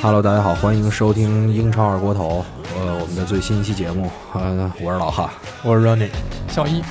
[0.00, 2.44] Hello，大家好，欢迎收听英超二锅头，
[2.74, 5.30] 呃，我们的最新一期节目，呃，我是老哈，
[5.62, 6.10] 我是 Running，
[6.48, 6.82] 小一，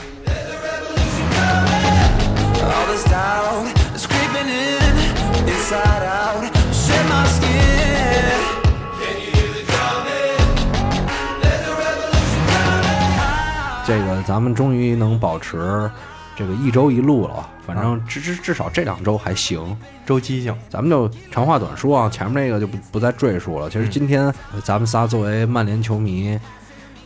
[14.27, 15.89] 咱们终于能保持
[16.35, 19.75] 这个一周一录了，反正至至至少这两周还行。
[20.05, 23.69] 周期性，咱们就长话短说啊，前面那个就不不再赘述了。
[23.69, 26.37] 其实今天呃咱们仨作为曼联球迷，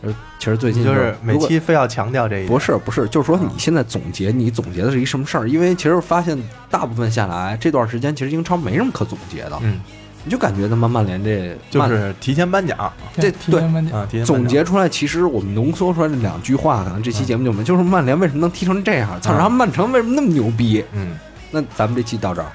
[0.02, 5.48] 呃，其实最近就是每如果期非要强调这一点，不是不是，就是说你现在总结，你总结的是一什么事儿？
[5.48, 6.36] 因为其实发现
[6.68, 9.80] 大部分下来这段时间，其实英超没什么可总结的，嗯，
[10.24, 19.18] 你就感觉他妈曼联这就是提前颁奖这提前颁奖啊，提前颁奖总结出来，其实我们浓缩出来这两句话，可能这期节目就没，就是曼联为什么能踢成这样？
[19.24, 20.84] 然后曼城为什么那么牛逼？
[20.92, 21.16] 嗯，
[21.50, 22.52] 那咱们这期到这儿，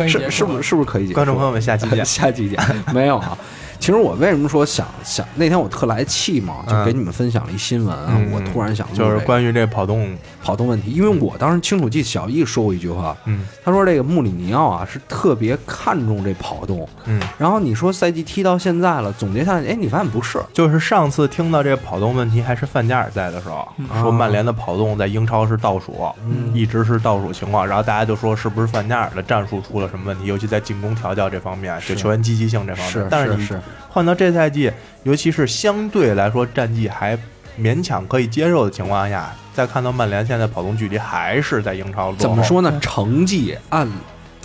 [0.08, 1.14] 是是不是是不是可以结束？
[1.14, 2.58] 观众朋友们下期见 下期见。
[2.92, 3.36] 没有啊，
[3.80, 8.30] 其实我为什么说想想那天我特来气嘛，就给你们分享了一新闻啊，嗯。
[8.30, 13.46] 我突然想录就是关于这跑动，跑动问题，因为我当时清楚记小易说过一句话，嗯。
[13.64, 20.38] 他说这个穆里尼奥啊是特别看重这跑动，嗯，然后你说赛季踢到现在了，总结下来，哎，你发现不是？
[20.52, 23.66] 就是上次听到这跑动问题还是范加尔在的时候，
[24.02, 26.54] 说曼联的跑动在英超是倒数，嗯。
[26.54, 34.70] 一直是倒数情况，然后大家就说是不是范加尔的战术出了什么问题，尤其在进攻调教这方面，就球员积极性这方是面，是是，换到这赛季，
[35.02, 37.18] 尤其是相对来说战绩还
[37.58, 42.78] 勉强可以接受的情况下，再看到曼联现在跑动距离还是在英超怎么说呢？
[42.80, 43.88] 成绩按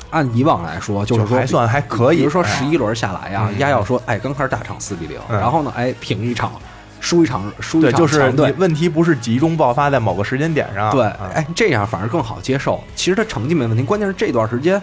[0.09, 6.53] 按以往来说，就是还算还可以比如说哎十一轮下来呀，嗯丫要说，哎，刚开始大场四比零，嗯然后呢，哎，平一场，
[6.99, 8.51] 输一场，输一场对，场，就是你。
[8.57, 12.81] 问题不是集中爆发在某个时间点上，对，啊哎，这样反而更好接受。
[12.95, 14.81] 其实他成绩没问题，关键是这段时间，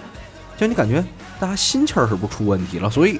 [0.56, 1.02] 就你感觉
[1.40, 2.90] 大家心气儿是不是出问题了？
[2.90, 3.18] 所以，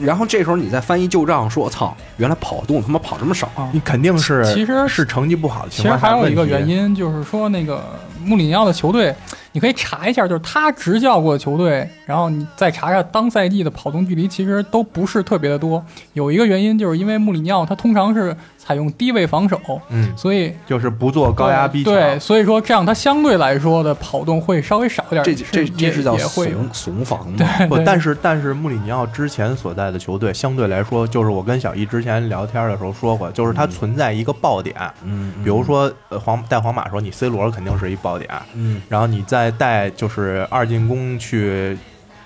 [0.00, 3.68] 然后这时候你再翻一旧账，说我操，原来跑动他妈跑这么少，啊。
[3.72, 7.84] 你肯定是其实是成绩不好的情况其，实还有一个原因，就是说那个
[8.24, 9.14] 穆里尼奥的球队，
[9.58, 15.84] 你可以查一下，就是他执教过的球队，然后你再查查当赛季的跑动距离，其实都不是特别的多。
[16.12, 25.24] 有一个原因，就是因为穆里尼奥他通常是采用低位防守，嗯，所以就是不做高压逼抢，对，所以说这样他相对来说的跑动会稍微少一点。
[25.24, 27.66] 这是这这是叫怂怂防嘛？
[27.68, 41.76] 不，对但是但是穆里尼奥之前所在的球队相对来说，就是我跟小易之前聊天的时候说过，就是它存在一个爆点，嗯，嗯比如说呃皇带皇马说你 C 罗肯定是一爆点，嗯，然后你再带就是二进攻去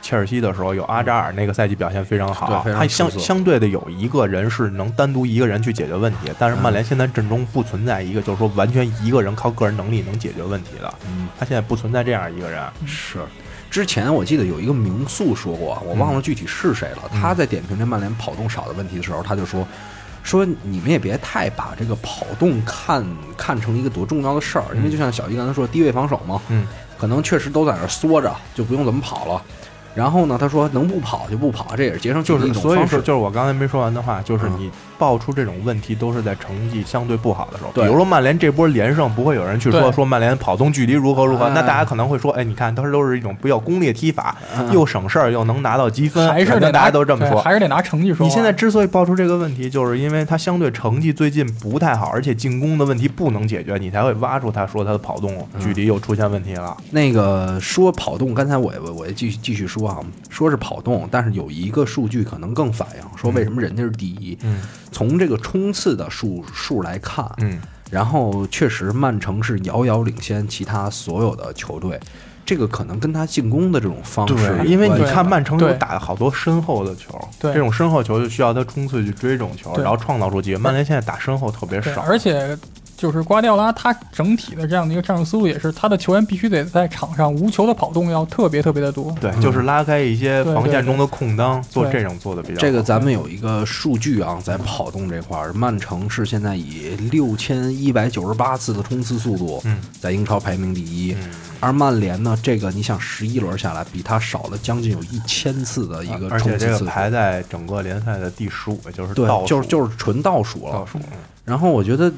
[0.00, 11.28] 切尔西的时候，有阿扎尔那个赛季表现非常好，常他相相对的有一个人是能单独一个人去解决问题，但是嗯曼联现在阵中不存在一个就是说完全一个人靠个人能力能解决问题的，嗯。
[11.38, 13.18] 他现在不存在这样一个人，是。
[13.70, 17.02] 之前我记得有一个名宿说过，我忘了具体是谁了。
[17.12, 17.20] 嗯。
[17.20, 19.66] 他在点评这曼联跑动少的问题的时候，他就说
[20.22, 23.04] 说你们也别太把这个跑动看
[23.36, 26.66] 看成一个多重要的事儿，因为就像小一刚才说，低位防守嘛，嗯，
[27.02, 29.42] 可能确实都在那儿缩着，就不用怎么跑了。
[29.92, 32.78] 然后呢，他说能不跑就不跑，这也是节省体就是力一种方式。
[32.78, 34.70] 所以说就是我刚才没说完的话，就是嗯你
[35.02, 47.40] 爆出这种问题都是在成绩相对不好的时候，比如说曼联这波连胜，不会有人去说说曼联跑动距离如何如何，哎那大家可能会说，哎，你看他都是一种比较功利的踢法，嗯又省事儿又能拿到积分，还是得大家都这么说。
[47.40, 48.24] 还是得拿成绩说。
[48.24, 56.76] 你现在之所以爆出这个问题，就是因为他相对成绩最近不太好，而且进攻的问题不能解决，你才会挖出他说他的跑动距离又出现问题了。
[56.92, 59.98] 那个说跑动，刚才我我我也继续继续说啊，
[60.30, 64.38] 说是跑动，但是有一个数据可能更反映说为什么人家是第一。
[64.42, 64.60] 嗯
[64.92, 67.58] 从这个冲刺的数数来看，嗯，
[67.90, 71.98] 然后确实曼城是遥遥领先其他所有的球队，
[72.44, 77.52] 这个可能跟他进攻的这种方式因为你看曼城有打好多身后的球，对。
[77.52, 80.60] 这种身后球就需要他冲刺去追这种球，然后创造出机会。
[80.60, 82.56] 曼联现在打身后特别，少，而且
[83.02, 89.12] 就是瓜迪奥拉他整体的这样的一个战术思路，也是他的球员必须得在场上无球的跑动要特别特别的多。
[89.20, 92.60] 对，就是拉开一些防线中的空当，做这种做的比较好。
[92.60, 101.12] 这个咱们有一个数据啊，在跑动这块儿，曼城是现在以六千一百九十八次的冲刺速度，嗯在英超排名第一。
[101.14, 106.84] 嗯而曼联呢，这个你想十一轮下来，比他少了将近有一千次的一个而且这个冲刺次数。
[106.84, 110.86] 排在整个联赛的第十五，也就是对倒，数就是就是纯倒数了倒。
[110.86, 110.98] 数。
[110.98, 111.04] 嗯
[111.44, 112.10] 然后我觉得，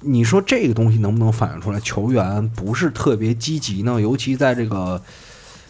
[0.00, 4.00] 你说这个东西能不能反映出来球员不是特别积极呢？
[4.00, 5.00] 尤其在这个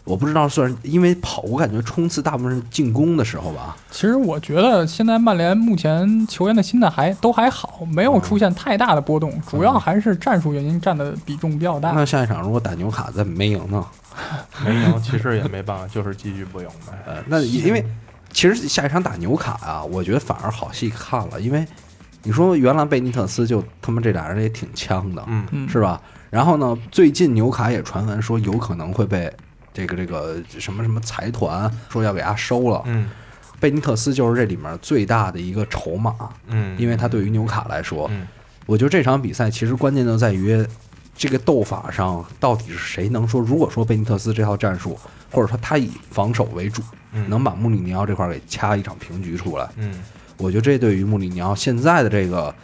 [0.05, 3.77] 我不知道算是因为跑，我感觉冲刺大部分是进攻的时候吧。
[3.91, 11.91] 其实我觉得现在曼联目前球员的心态还都还好，没有出现太大的波动，主要还是战术原因占的比重比较大。
[11.91, 13.85] 那下一场如果打纽卡再没赢呢？
[14.65, 16.93] 没赢，其实也没办法，就是继续不赢呗。
[17.07, 17.85] 呃，那因为
[18.33, 21.67] 其实下一场打纽卡啊，我觉得反而好戏看了，因为
[22.23, 25.47] 你说原来贝尼特斯就他妈这俩人也挺呛的，嗯。
[25.53, 26.01] 嗯，是吧？
[26.29, 29.33] 然后呢，最近纽卡也传闻说有可能会被
[29.73, 32.83] 这个这个什么什么财团说要给他收了。
[32.87, 33.09] 嗯。
[33.59, 36.15] 贝尼特斯就是这里面最大的一个筹码，
[36.47, 38.27] 嗯，因为他对于纽卡来说，嗯。
[38.67, 40.67] 我觉得这场比赛其实关键就在于
[41.17, 44.99] 这个斗法上到底是谁能说，如果说贝尼特斯这套战术，
[45.31, 46.83] 或者说他以防守为主，
[47.13, 47.29] 嗯。
[47.29, 49.93] 能把穆里尼奥这块儿给掐一场平局出来，嗯
[50.41, 52.55] 我觉得这对于穆里尼奥现在的这个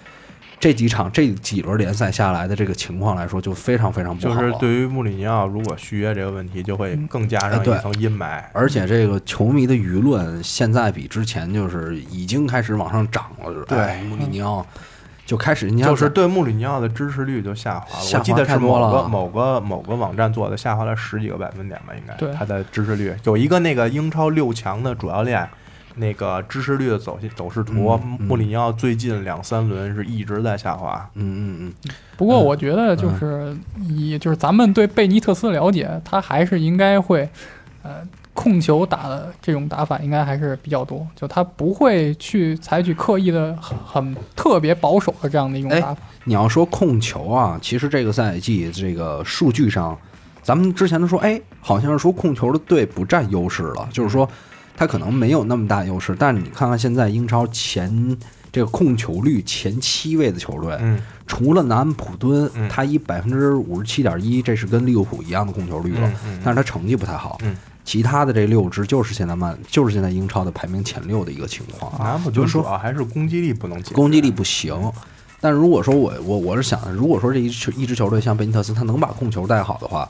[0.59, 4.35] 这几场这几轮联赛下来的这个情况来说，就非常非常不好。
[4.35, 8.43] 就是对于穆里尼奥如果续约这个问题，就会更加上一层阴霾。
[8.53, 14.67] 而且这个球迷的舆论现在比之前就是已经开始往上涨了，就是对哎穆里尼奥
[15.27, 22.15] 就开始，就是对穆里尼奥的支持率就下滑了，我记得是多了某个某个某个网站做的，下滑了十几个百分点吧，应该。
[22.15, 25.47] 对他的支持率有一个那个英超六强的主教练，
[25.97, 31.09] 那个支持率的走走势图，穆里尼奥最近两三轮是一直在下滑。
[31.15, 33.57] 嗯嗯嗯，不过我觉得就是
[33.89, 37.29] 以就是咱们对贝尼特斯的了解，他还是应该会，
[37.83, 46.03] 呃，控球打的这种打法应该还是比较多，就他不会去采取刻意的很很特别保守的这样的一种哎打法。
[46.25, 49.97] 你要说控球啊，其实这个赛季这个数据上，
[50.43, 54.29] 咱们之前都说，哎，好像是说控球的队不占优势了，就是说
[54.77, 56.15] 他可能没有那么大优势。
[56.19, 58.17] 但是你看看现在英超前
[58.53, 66.13] 这个控球率前七位的球队，嗯除了南安普敦，嗯他以百分之五十七点一，这是跟利物浦一样的控球率了，
[66.45, 67.39] 但是他成绩不太好。
[67.43, 67.57] 嗯
[67.87, 71.99] 其他的这六支就是现在曼，就是现在英超的排名前六的一个情况啊。
[72.01, 74.75] 南安普敦就是说主要还是攻击力不能，攻击力不行。
[75.41, 80.09] 但如果说我我我是想，如果说这一支一支球队像贝尼特斯，他能把控球带好的话，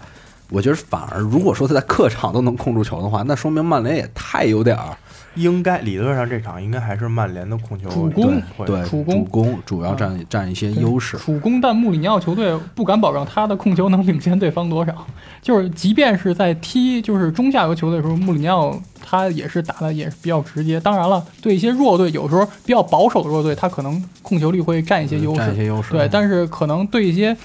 [0.51, 4.97] 我觉得反而如果说他在客场都能控住球的话，那说明曼联也太有点儿
[5.35, 11.19] 应该理论上这场应该还是曼联的控球主攻对主攻主攻主要占占一些优势。
[11.19, 15.07] 主攻，但穆里尼奥球队不敢保证他的控球能领先对方多少。
[15.43, 20.79] 就是即便是在踢就是中下游球队的时候，穆里尼奥他也是打的也是比较直接。
[20.81, 25.39] 当然了，对一些弱队，有时候比较保守的弱队，他可能控球率会占一些优势。
[25.39, 25.93] 占一些优势。
[25.93, 27.37] 对，但是可能对一些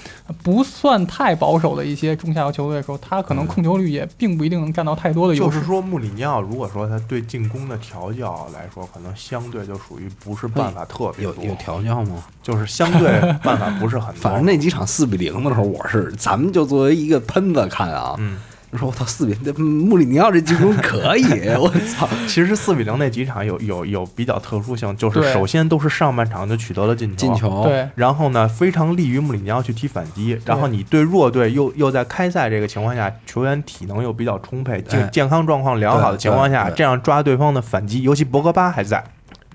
[0.42, 5.58] 不算太保守的一些中下游球队的时候，他可能控球率也并不一定能占到太多的优势。
[5.58, 12.22] 就是说，穆里尼奥如果说他对进攻的调教来说，可能相对就属于不是办法特别多，有有调教吗？
[12.42, 14.20] 就是相对办法不是很多。
[14.22, 18.38] 反正那几场四比零的时候，我是咱们就作为一个喷子看啊，嗯，
[18.78, 21.24] 说我操四比零，这 穆里尼奥这进攻可以，
[21.60, 22.08] 我操！
[22.26, 30.38] 其实四比零那几场有有有比较特殊性，就是首先都是上半场就取得了进球，进球，对，然后呢，非常利于穆里尼奥去踢反击。
[30.46, 39.04] 然后你对弱队又又在开赛这个情况下，球员体能又比较充沛，哎健健康状况良好的情况下，这样抓对方的反击，尤其博格巴还在，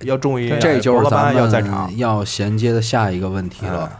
[0.01, 1.97] 要注意，这就是博格巴咱要在场们。
[1.97, 3.89] 要衔接的下一个问题了。
[3.91, 3.97] 嗯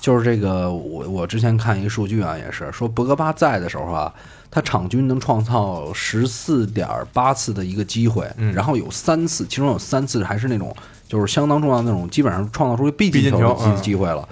[0.00, 4.12] 就是这个，我我之前看一个数据啊，也是说博格巴在的时候啊，
[4.50, 10.74] 他场均能创造十四点八次的一个机会，嗯然后有三次，其中有三次还是那种
[11.08, 14.28] 就是相当重要的那种，基本上创造出必进球的机必进球嗯机会了。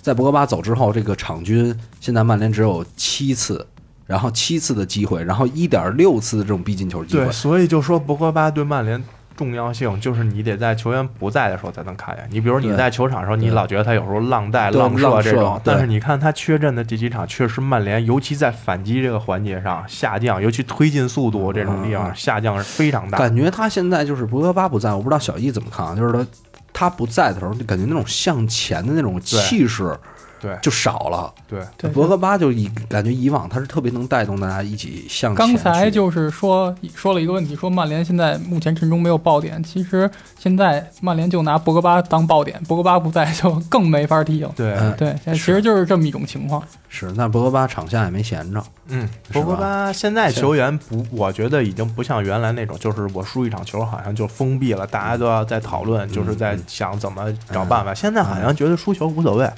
[0.00, 3.66] 在博格巴走之后，这个场均现在曼联只有七次，
[4.06, 7.32] 然后七次的机会，然后一点六次的这种必进球机会对，。
[7.32, 9.02] 所以就说博格巴对曼联
[9.40, 12.28] 重要性，就是你得在球员不在的时候才能看见。
[12.30, 23.16] 你比如你在球场的时候，你老觉得他有时候浪带、浪射这种，但是你看他缺阵的这几场，确实曼联尤其在反击这个环节上下降，尤其推进速度这种地方嗯下降是非常大。
[23.16, 25.94] 感觉他现在就是博格巴不在，我不知道小易怎么看啊？
[25.96, 26.26] 就是他
[26.74, 30.19] 他不在的时候，就感觉那种向前的那种气势对
[30.62, 31.32] 就少了。
[31.48, 35.56] 对，对博格巴就以感觉以往他是特别能带动大家一起向前刚。
[35.56, 39.62] 才就是说说了一个问题，说曼联现在目前阵中没有爆点。
[39.62, 44.52] 其实现在曼联就拿博格巴当爆点，博格巴不在就更没法踢了。
[44.56, 46.62] 对，嗯对，其实就是这么一种情况。
[46.88, 48.62] 是，那博格巴场下也没闲着。
[48.88, 57.94] 嗯，博格巴现在球员不，我觉得已经不像原来那种，就是我输一场球好像就封闭了，大家都要在讨论，就是在想怎么找办法。
[57.94, 59.48] 现在好像觉得输球无所谓，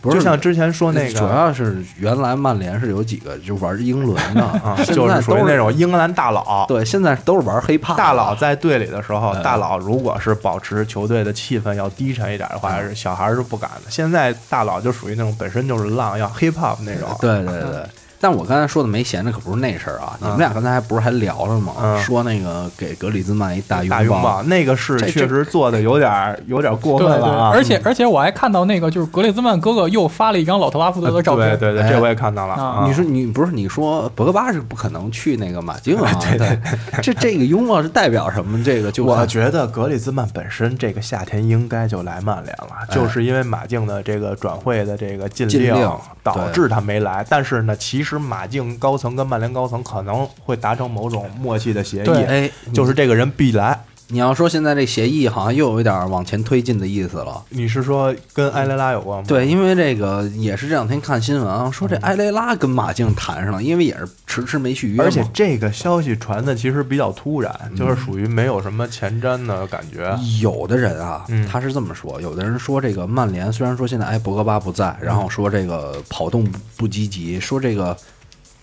[0.00, 1.26] 不是就像之前说那个主。
[1.26, 13.90] 要是原来曼联是有几个就玩英伦的 啊，就是属于那种英格兰大佬，对，现在都是玩黑怕的大佬在队里的时候，嗯大佬如果是保持球队的气氛要低沉一点的话，是小孩儿是不敢的。
[13.90, 17.08] 现在大佬就属于那种本身就是浪，要 hip hop 那种。
[17.20, 17.82] 对对对，
[18.20, 20.16] 但我刚才说的没闲着，可不是那事儿啊。
[20.20, 21.72] 你们俩刚才还不是还聊了吗？
[21.82, 27.50] 嗯说那个给格里兹曼一大大拥抱，那个是确实做的有点儿有点儿过分了啊！
[27.54, 32.54] 而且而且我还看到那个就是格里兹曼哥哥又发了一张老特拉福德的照片，对对对，哎这我也看到了。
[32.54, 36.10] 啊你说你不是你说博格巴是不可能去那个马竞啊？
[36.20, 36.58] 对对
[37.02, 38.62] 这这个拥抱是代表什么？
[38.64, 45.74] 这个就我觉得格里兹曼本身这个夏天应该就来曼联了，就是因为马竞的这个转会的这个禁令
[46.22, 47.24] 导致他没来。
[47.28, 53.78] 但是呢，其实马竞高层跟曼联高层可能会达成某种默契的协议，哎，就是这个人必来。
[54.10, 57.42] 你要说现在这协议好像又有一点往前推进的意思了。
[57.50, 59.24] 你是说跟埃雷拉有关吗？
[59.26, 70.18] 对，因为这个也是这两天看新闻啊，说这埃雷拉跟马竞谈上了，因为也是迟迟没续约，而且这个消息传的其实比较突然，就是属于没有什么前瞻的感觉。
[70.40, 77.96] 有的人啊嗯，他是这么说，有的人说这个曼联虽然说现在埃博格巴不在，然后说这个跑动不不积极，说这个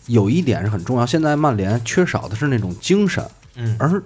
[0.08, 3.24] 有一点是很重要，现在曼联缺少的是那种精神，
[3.58, 4.02] 嗯而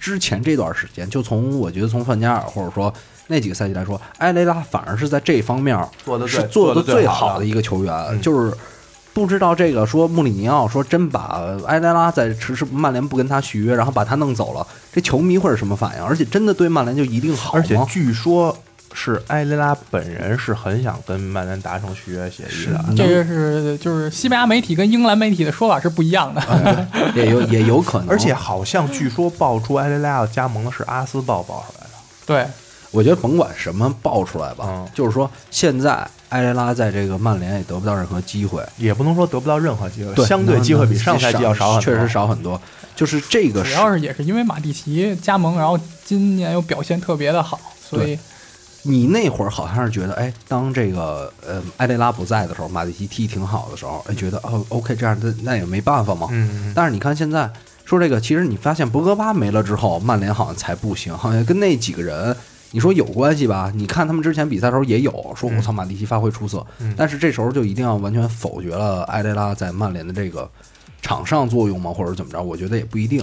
[0.00, 2.92] 之前这段时间，就从我觉得从范加尔或者说
[3.26, 5.76] 那几个赛季来说，埃雷拉反而是在这方面
[6.26, 8.56] 是做的最好的好的一个球员，嗯就是。
[9.14, 16.02] 不知道这个说穆里尼奥说真把埃雷拉在迟迟曼联不跟他续约，然后把他弄走了，这球迷会是什么反应？
[16.02, 17.60] 而且真的对曼联就一定好吗？
[17.60, 18.56] 而且据说
[18.94, 22.84] 是埃雷拉本人是很想跟曼联达成续约协议的。
[22.96, 26.88] 这个是就是西班牙媒体跟英格兰媒体的说法是不一样的。
[27.14, 31.92] 也有也有可能，而且好像据说爆出埃雷拉要加盟的是阿斯报爆出来的。
[32.26, 32.46] 对，
[32.90, 41.94] 我觉得甭管什么爆出来吧，嗯就是说现在埃雷拉在这个曼联也得不到任何机会，也不能说得不到任何机会，对，相对机会比上赛季要少很多。
[41.94, 42.60] 确实少很多。
[42.94, 48.18] 就是这个主要是也是因为马蒂奇加盟，然后今年又表现特别的好，所以
[48.82, 56.28] 你那会儿好像是觉得，哎，当这个呃埃雷拉不在的时候，马蒂奇踢挺好的时候，哎，觉得哦，OK，这样那那也没办法嘛。
[56.30, 57.50] 嗯，但是你看现在
[57.84, 62.36] 说这个，其实你发现博格巴没了之后，曼联好像才不行，好像跟那几个人。
[62.74, 63.70] 你说有关系吧？
[63.74, 70.50] 你看他们之前比赛的时候也有说，我操，马蒂奇发挥出色，嗯但是这时候就一定要完全否决了埃雷拉在曼联的这个
[71.02, 71.92] 场上作用吗？
[71.92, 72.42] 或者怎么着？
[72.42, 73.22] 我觉得也不一定。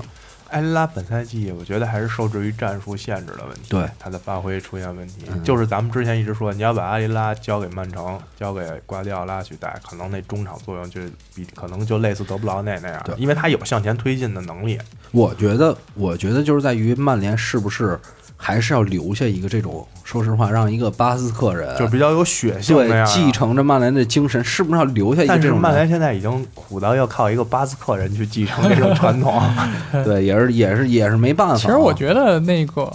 [0.52, 5.26] 埃雷拉本赛季我觉得还是受制于战术限制的问题，对他的发挥出现问题。
[5.32, 11.02] 嗯就是咱们之前一直说，你要把阿雷拉交给曼城，交给瓜迪奥拉去带，可能那中场作用就
[11.36, 14.78] 比可能就类似德布劳内那样对，因为他有向前推进的能力。
[15.12, 18.00] 我觉得，我觉得就是在于曼联是不是
[18.38, 25.62] 还是要留下一个这种，说实话，让一个巴斯克人就比较有血性对继承着曼联的精神，是不是要留下一个但是这种人？
[25.62, 29.42] 曼联现在已经苦到要靠一个巴斯克人去继承这种传统。
[30.06, 31.58] 对，也是也是也是没办法啊。
[31.58, 32.92] 其实我觉得那个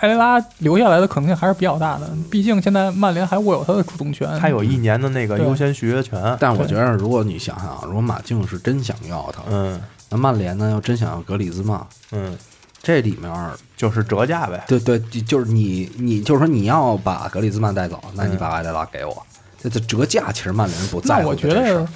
[0.00, 4.28] 埃雷拉留下来的可能性还是比较大的，毕竟现在曼联还握有他的主动权。
[4.38, 6.36] 他有一年的那个优先续约权。
[6.40, 11.80] 但我觉得，如果你想想啊，如果马竞是真想要他，嗯那曼联呢要真想要格里兹曼，
[12.12, 12.36] 嗯，
[12.82, 13.30] 这里面
[13.76, 14.64] 就是折价呗。
[14.66, 19.22] 对对，就就是你你就是说你要把格里兹曼带走，那你嗯把埃雷拉给我，
[19.62, 21.88] 这这折价其实曼联不在乎我觉得的这事儿。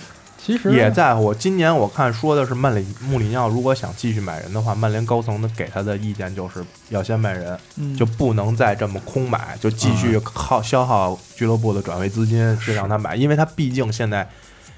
[0.45, 1.33] 其实也在乎。
[1.33, 14.29] 今年我看说的是曼里穆里尼奥如果想继续买人的话，曼联高层的给他的意见就是要先卖人，嗯就不能再这么空买，就继续耗消耗俱乐部的转会资金去让他买，因为他毕竟现在。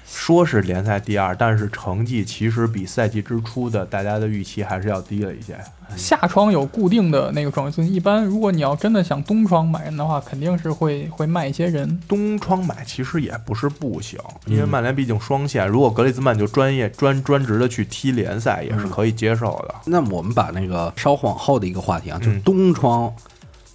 [0.09, 5.57] 说是联赛第二，但是成绩其实比赛季之初的大家的预期还是要低了一些。
[5.95, 11.99] 夏窗有固定的那个转会资金，一般如果你要真的想冬窗买人的话，肯定是会会卖一些人。
[12.07, 19.75] 冬窗买其实也不是不行，因为曼联毕竟双线，如果格里兹曼就专业专专职的去踢联赛，也是可以接受的。
[19.85, 23.13] 那我们把那个稍往后的一个话题啊，就是嗯东窗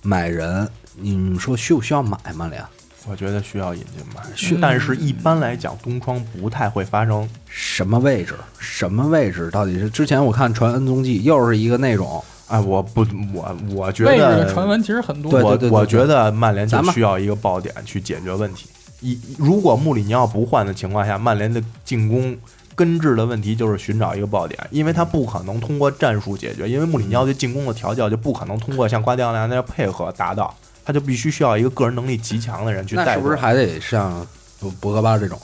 [0.03, 2.63] 买人，你们说需不需要买曼联？
[3.09, 7.29] 我觉得需要引进吧，需但是一般来讲，东窗不太会发生。
[7.49, 8.35] 什么位置？
[8.59, 9.51] 什么位置？
[9.51, 13.05] 到底是之前我看传恩踪记又是一个那种，哎，我不，
[13.35, 15.33] 我我觉位置得的传闻其实很多。
[15.33, 18.69] 对我我对对觉得曼联就需要一个爆点去解决问题。
[19.01, 22.37] 一如果穆里尼奥不换的情况下，曼联的进攻
[22.77, 30.55] 根治的问题就是寻找一个爆点，因为他不可能通过战术解决，因为穆里尼奥对进攻的调教就不可能通过像瓜迪奥拉那样配合达到，
[30.85, 33.05] 他就必须需要一个个人能力极强的人去带。
[33.05, 33.37] 那是不是？
[33.37, 34.27] 还得像
[34.61, 35.39] 博博格巴这种？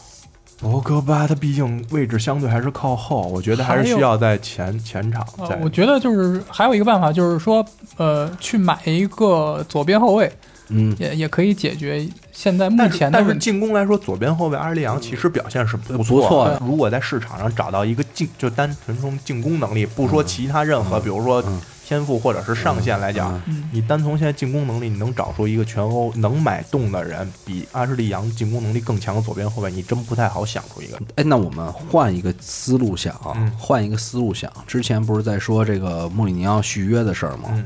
[0.61, 7.65] 博格巴他毕竟位置相对还是靠后，我觉得还是需要在前前场。，呃我觉得就是还有一个办法，就是说，
[7.97, 10.29] 呃，去买一个左边后卫，
[10.71, 30.99] 嗯，也也可以解决现在目前的但是进攻来说，左边后卫阿尔利昂其实表现是不不错错的如果在市场上找到一个进，就单纯从进攻能力，不说其他任何，比如说嗯天赋或者是上限来讲，嗯你单从现在进攻能力，你能找出一个全欧能买动的人，比阿什利杨进攻能力更强的左边后卫，你真不太好想出一个。
[31.15, 33.15] 哎，那我们换一个思路想
[33.59, 34.53] 换一个思路想。
[34.67, 37.49] 之前不是在说这个穆里尼奥续约的事儿吗？
[37.53, 37.65] 嗯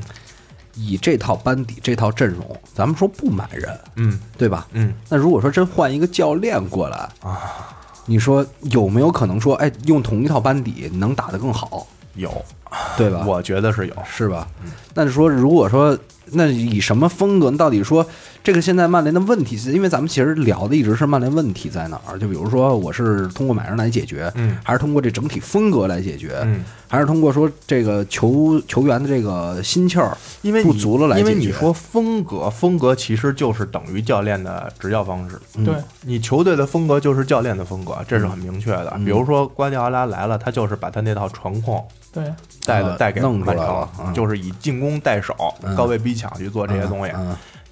[0.75, 4.65] 以这套班底、这套阵容，咱们说不买人，嗯对吧？
[4.71, 7.77] 嗯那如果说真换一个教练过来啊，
[8.07, 12.43] 你说有没有可能说，哎，用同一套班底能打得更好，有，
[12.97, 13.23] 对吧？
[13.25, 13.93] 我觉得是有。
[14.05, 14.47] 是吧？
[14.93, 15.97] 那就说，如果说
[16.31, 17.51] 那以什么风格？
[17.51, 18.05] 到底说
[18.43, 22.17] 这个现在曼联的问题是，因为咱们其实聊的一直是曼联问题在哪儿？
[22.17, 35.39] 就比如说，我是通过买人来解决，嗯还是通过这整体风格来解决，嗯，还是通过说这个球球员的这个心气儿因为你不足了来因为你说风格，风格其实就是等于教练的执教方式。
[35.55, 38.93] 嗯对，你球队的风格就是教练的风格，这是很明确的。
[38.95, 45.75] 嗯比如说瓜迪奥拉来了，他就是把他那套传控对，呃带的带给弄出来曼城就是以进攻带手、嗯。
[45.75, 47.11] 高位逼抢去做这些东西。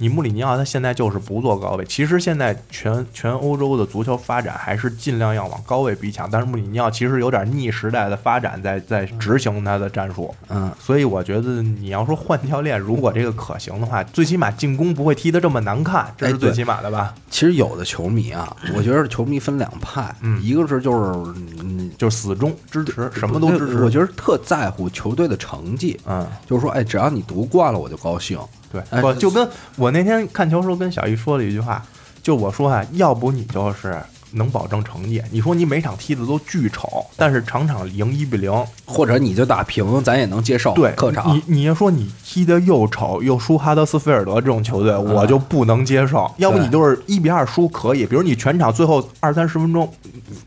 [0.01, 10.33] 嗯你穆里尼奥他现在就是不做高位，其实现在全全欧洲的足球发展还是尽量要往高位逼抢，但是穆里尼奥其实有点逆时代的发展在在执行他的战术。
[10.49, 17.13] 嗯，所以我觉得你要说换教练，如果这个可行的话，最起码进攻不会踢得这么难看，这是最起码的吧？
[17.29, 21.31] 其实有的球迷啊，我觉得球迷分两派，嗯一个是就是
[21.61, 23.83] 嗯就是死忠支持，什么都支持。
[23.83, 28.39] 我觉得特在乎球队的成绩，嗯，就是说，哎，只要你夺冠了，我就高兴。
[28.71, 31.83] 对，哎我就跟我那天看球时候跟小易说了一句话，
[32.23, 34.01] 就我说啊，要不你就是
[34.33, 38.51] 能保证成绩，你说你每场踢的都巨丑，但是场场赢一比零，
[38.85, 40.73] 或者你就打平，咱也能接受。
[40.73, 46.29] 对，客场你你要说你踢的又丑又输哈德斯菲尔德这种球队，我就不能接受。
[46.37, 49.91] 要不你就是一比二输可以，比如你全场最后二三十分钟，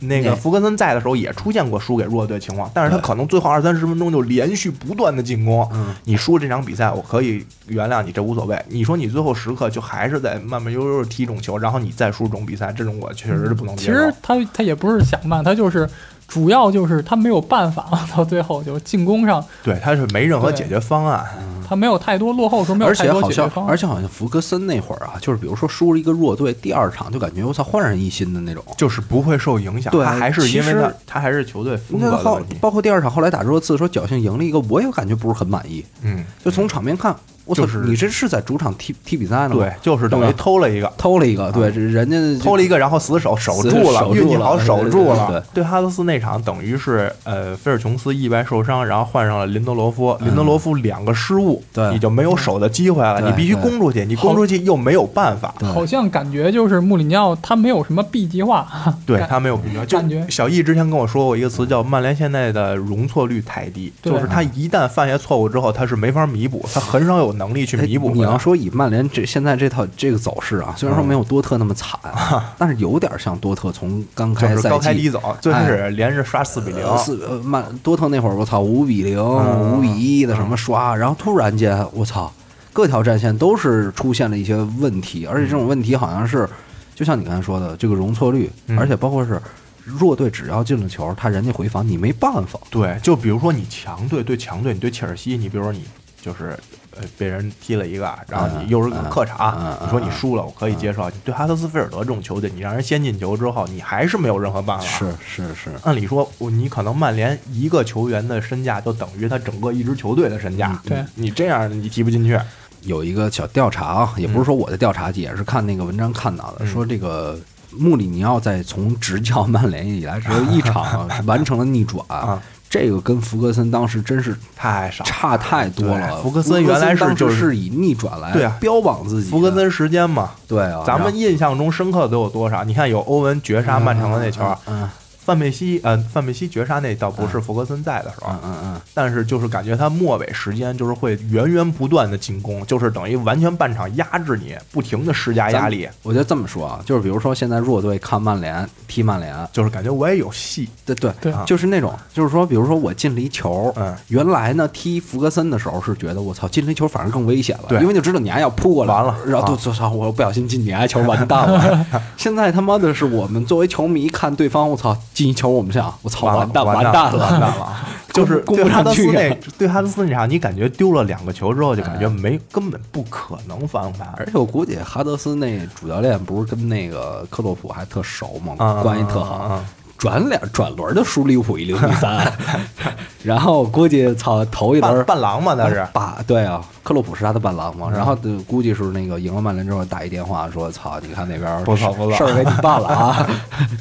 [0.00, 5.68] 那个那福格森在的时候也出现过输给弱队情况，但是他可能最后二三十分钟就连续不断的进攻。
[5.72, 8.60] 嗯你输这场比赛，我可以原谅你，这无所谓。
[8.68, 15.88] 你说你最后时刻就还是在慢慢悠悠的踢这种球，然后你再输这种比赛，这种我确实是不能其实他他也不是想慢，他就是
[16.26, 21.24] 主要就是他没有办法， 到最后就进攻上对，他是没任何解决方案。
[21.66, 23.70] 他没有太多落后的时候没有而太多且好像解决方，案。
[23.70, 28.62] 而且好像福格森那会儿啊，就是比如说输了一个弱队，第二场就感觉我操焕然一新的那种。
[28.76, 32.56] 就是不会受影响，对他还是因为他他还是球队风格的问题。
[32.60, 35.82] 包括第二场后来打热刺说侥幸赢了一个，我也感觉不是很满意。
[36.02, 39.56] 嗯，就从场面看，我操，就是你这是在主场踢踢比赛呢吗？
[39.56, 45.46] 对，，就是等于偷了一个，偷了一个，对，人家偷了一个，然后死守守住了，运气好守住对对了。
[45.54, 55.54] 对哈德斯那场等于是呃菲尔琼斯意外受伤，然后换上了林德罗夫，林德罗夫两个失误，对你就没有守的机会了，你必须攻出去，你攻出去又没有办法。
[55.58, 55.68] 对。
[55.68, 58.66] 好像感觉就是穆里尼奥他没有什么 B 计划，
[59.04, 59.20] 对。
[59.28, 68.20] 他没有必要，就感觉小易之前跟我说过一个词叫曼联现在的容错率太低，就是他一旦犯下错误之后，他是没法弥补，他很少有能力去弥补哎你。
[68.22, 71.98] 要说以曼联这现在这套这个走势啊，虽然说没有多特那么惨，
[72.58, 82.32] 但是有点像多特从刚开赛季高开低走，最开始连着刷四比零，呃四呃曼多特那会儿我操五比零嗯五比一的什么刷，然后突然间我操
[82.72, 86.48] 各条战线都是出现了一些问题，而且这种问题好像是
[86.94, 89.40] 就像你刚才说的这个容错率，嗯而且包括是
[89.84, 92.58] 弱队只要进了球，他人家回防你没办法。
[92.70, 95.84] 对，就比如说你强队对强队，你对切尔西，你比如说你
[96.22, 96.58] 就是
[96.96, 101.08] 呃被人踢了一个，然后你又是个客场，嗯嗯你说你输了，我可以接受。
[101.10, 104.84] 你对哈德斯菲尔德这种球队，你让人先进球之后，你还是没有任何办法。
[104.84, 110.80] 是是是，按理说，我你可能曼联一个球员的身价就等于他整个一支球队的身价。
[110.84, 112.38] 对你这样你踢不进去。
[112.82, 117.38] 有一个小调查啊，也不是说我的调查，也是看那个文章看到的，嗯说这个
[117.70, 122.42] 穆里尼奥在从执教曼联以来，只有一场啊 完成了逆转啊，
[122.74, 126.10] 这个跟福格森当时真是太少差太多了。
[126.10, 132.64] 对福格森原来是就是是以逆转来对啊标榜自己的，福格森时间嘛，对啊，咱们印象中深刻的都有多少？
[132.64, 134.90] 你看有欧文绝杀曼城的那球，嗯
[135.24, 150.68] 范佩西，呃，范佩西绝杀那倒不是弗格森在的时候，嗯嗯嗯，但是就是感觉他末尾时间就是会源源不断的进攻，就是等于完全半场压制你，不停的施加压力，我觉得这么说啊，就是比如说现在弱队看曼联踢曼联，就是感觉我也有戏。
[150.84, 161.86] 对对对就是那种，就是说，比如说我进了一球，嗯，原来呢踢弗格森的时候是觉得我操进了一球反而更危险了，对因为就知道你还要扑过来，完了啊然后就就操我不小心进你还球完蛋了。
[162.18, 167.76] 现在他妈的是我们作为球迷看对方，我操进一球我们想我操完了完蛋完蛋了，完蛋了！
[168.12, 174.12] 就是对哈德斯那对哈德斯那场，你感觉丢了两个球之后，就感觉没根本不可能翻盘。
[174.16, 178.54] 而且我估计哈德斯那主教练不是跟那个克洛普还特熟吗？
[178.58, 179.60] 啊关系特好。
[180.04, 182.30] 转脸转轮就输利物浦一零比三，
[183.24, 185.82] 然后估计操头一轮伴伴郎嘛，那是。
[185.94, 187.92] 把对啊，克洛普是他的伴郎嘛，嗯。
[187.94, 188.14] 然后
[188.46, 192.12] 估计是那个赢了曼联之后打一电话说：“操，你看那边不错不错。
[192.18, 193.26] 事儿给你办了啊！”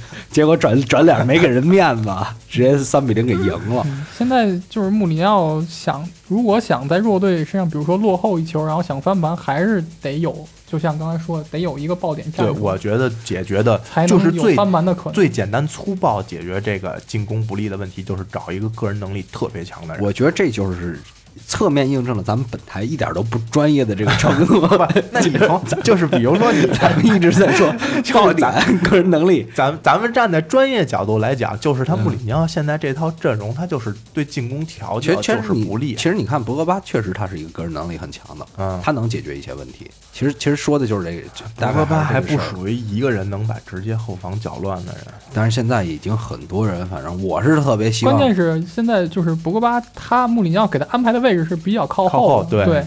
[0.31, 2.09] 结果转转脸没给人面子，
[2.49, 3.86] 直接三比零给赢了。
[4.17, 10.33] 现在就是穆里尼奥想，如果想在弱队身上，比如说落后一球，然后想翻盘，还是得有，
[10.73, 15.13] 就像刚才说的，得有一个爆点战对，我觉得解决的就是最翻盘的可能。
[15.13, 20.03] 最简单粗暴解决这个进攻不利的问题，就是找一个个人能力特别强的人。
[20.03, 20.99] 我觉得这就是
[21.48, 24.67] 侧面印证了咱们本台一点都不专业的这个程度。
[25.12, 27.74] 那你从就是比如说你咱们一直在说
[28.13, 28.52] 爆点、
[28.84, 35.96] 个人能力，咱咱们站在专业角度来讲，就是他穆里尼奥现在这套阵容，他就是对进攻调其教就实其实你是不利。
[35.96, 39.89] 其实你看博格巴确实他是一个个人能力很强的，嗯他能解决一些问题。
[40.12, 45.04] 其实其实说的就是这个，就大概达格巴还不属于一个人能把直接后防搅乱的人。
[45.34, 52.83] 但是现在已经很多人，反正我是特别希望关键是现在就是博格巴，他穆里尼奥给他安排的位置是比较靠靠后后对对。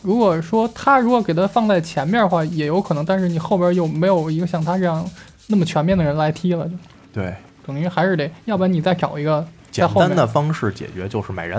[0.00, 5.04] 如果说他如果给他放在前面的话，也有可能，但是你后边又没有一个像他这样
[5.46, 6.74] 那么全面的人来踢了，就
[7.12, 7.34] 对，
[7.66, 11.58] 等于还是得，要不然你再找一个简单的方式解决就是买人，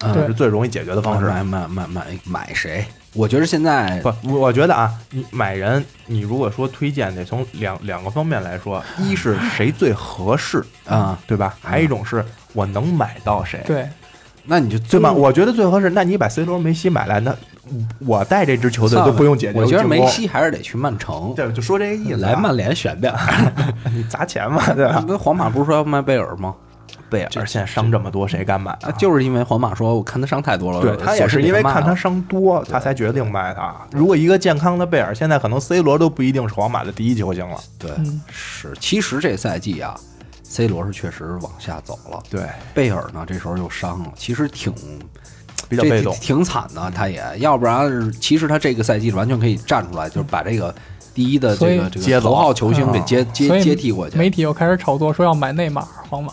[0.00, 1.26] 嗯这是最容易解决的方式。
[1.26, 2.84] 买买买买买谁？
[3.14, 11.56] 我觉得现在不，我我觉得啊，你买人，你如果说推荐，得从两两个方面来说， 一是谁最合适啊，对吧？
[11.62, 13.88] 还有一种是我能买到谁，对
[14.46, 15.14] 那你就最慢？
[15.14, 15.90] 我觉得最合适。
[15.90, 17.34] 那你把 C 罗、梅西买来，那
[17.98, 22.30] 我带这支球队都不用解决我觉得梅，西还是得去曼城，对，就说这个意思啊。
[22.30, 23.12] 来曼联选呗。
[23.92, 25.04] 你砸钱嘛，对吧？
[25.06, 26.54] 那皇马不是说要卖贝尔吗？
[27.08, 28.78] 贝尔现在伤这么多，谁敢买啊？
[28.88, 33.74] 啊，就是因为皇马说我看他伤太多了，对他也是因为看他伤多，他才决定卖他。
[33.92, 37.56] 如果一个健康的贝尔，现在可能 C 罗都不一定是皇马的第一球星了。
[37.78, 38.72] 对嗯是。
[38.80, 39.94] 其实这赛季啊
[40.48, 46.44] ，C 罗是确实往下走了，对，贝尔呢这时候又伤了，其实挺这比较被动挺。
[46.44, 46.90] 惨的。
[46.94, 50.74] 他也要不然，其实他这个赛季完全可以站出来，就是把这个
[51.12, 54.16] 第一的这个这个头号球星给接接接替过去。
[54.16, 56.32] 媒体又开始炒作说要买内马尔， 皇马。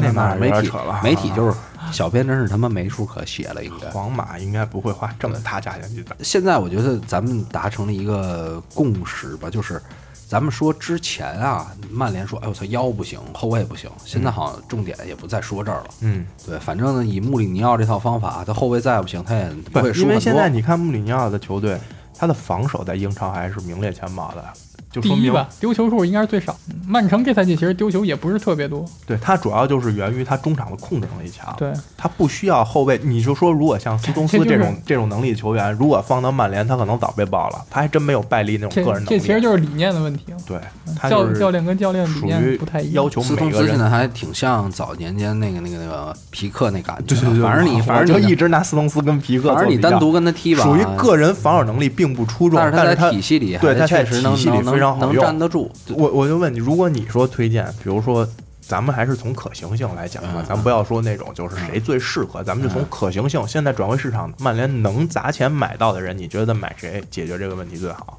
[0.00, 1.56] 内马尔有媒体点扯了媒体就是
[1.92, 3.90] 小编，真是他妈没处可写了，应该。
[3.90, 6.14] 皇马应该不会花这么大价钱去打。
[6.20, 9.82] 现在我觉得咱们达成了一个共识吧，就是
[10.30, 15.86] 咱们说之前啊，曼联说，哎我操腰不行，后卫不行，现在好像重点也不再说这儿了。
[16.02, 20.20] 嗯，对，反正呢，以穆里尼奥这套方法，他后卫再不行，他也不会输因为。
[20.20, 21.76] 现在你看穆里尼奥的球队，
[22.16, 24.44] 他的防守在英超还是名列前茅的，
[24.90, 26.56] 就说明第一吧，丢球数应该是最少。
[26.68, 31.54] 嗯曼城这赛季其实丢球也不是特别多，对他主要就是源于他中场的控制能力强。
[31.56, 32.98] 对，他不需要后卫。
[33.04, 37.64] 你就说，如果像斯通斯这就是这种这种能力的球员，如果放到曼联，他可能早被爆了。
[37.70, 39.18] 他还真没有拜利那种个人能力。
[39.18, 40.24] 这其实就是理念的问题。
[40.44, 40.58] 对，
[40.98, 43.08] 他教就是教练跟教练理属念于不太一样要。
[43.08, 43.52] 求斯每个人。
[43.52, 55.70] 通斯现在还挺像早年间那个那个那个皮克那感觉，对对对，反正你我反正你就一直拿斯通斯跟皮克做反正你比较单独跟他踢吧，属于个人防守能力并不出众，但是他在体系里还对他在确实能体系里能能能非常好用站得住。
[55.88, 58.26] 我我就问你，如果你说推荐，比如说，
[58.60, 63.46] 咱们还是从可行性来讲吧，嗯咱不要说那种就是谁最适合，咱们就从可行性。
[63.46, 68.18] 现在转会市场，曼联能砸钱买到的人，你觉得买谁解决这个问题最好？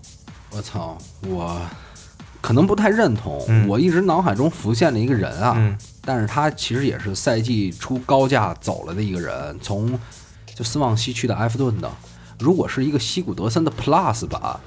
[0.52, 0.98] 我操，
[1.28, 1.60] 我
[2.42, 3.44] 可能不太认同。
[3.48, 9.98] 嗯我一直脑海中浮现了一个人啊，嗯但是他其实也是赛季出高价走了的一个人，从
[10.54, 11.90] 就斯旺西去的埃弗顿的。
[12.40, 14.60] 如果是一个西古德森的 Plus 吧，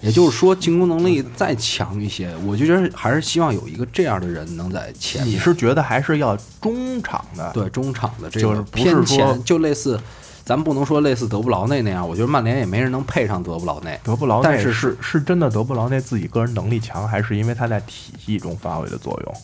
[0.00, 5.34] 也就是说进攻能力再强一些，我就觉得还是希望有一个这样的人能在前面。
[5.34, 7.50] 你是觉得还是要中场的？
[7.52, 9.98] 对中场的这个就是是偏前，就类似，
[10.44, 13.98] 咱不能说类似德布劳内那样，我觉得曼联也没人能配上德布劳内。
[14.04, 19.34] 德布劳内但是是是真的德布劳内自己个人能力强，还是因为他在体系中发挥的作用？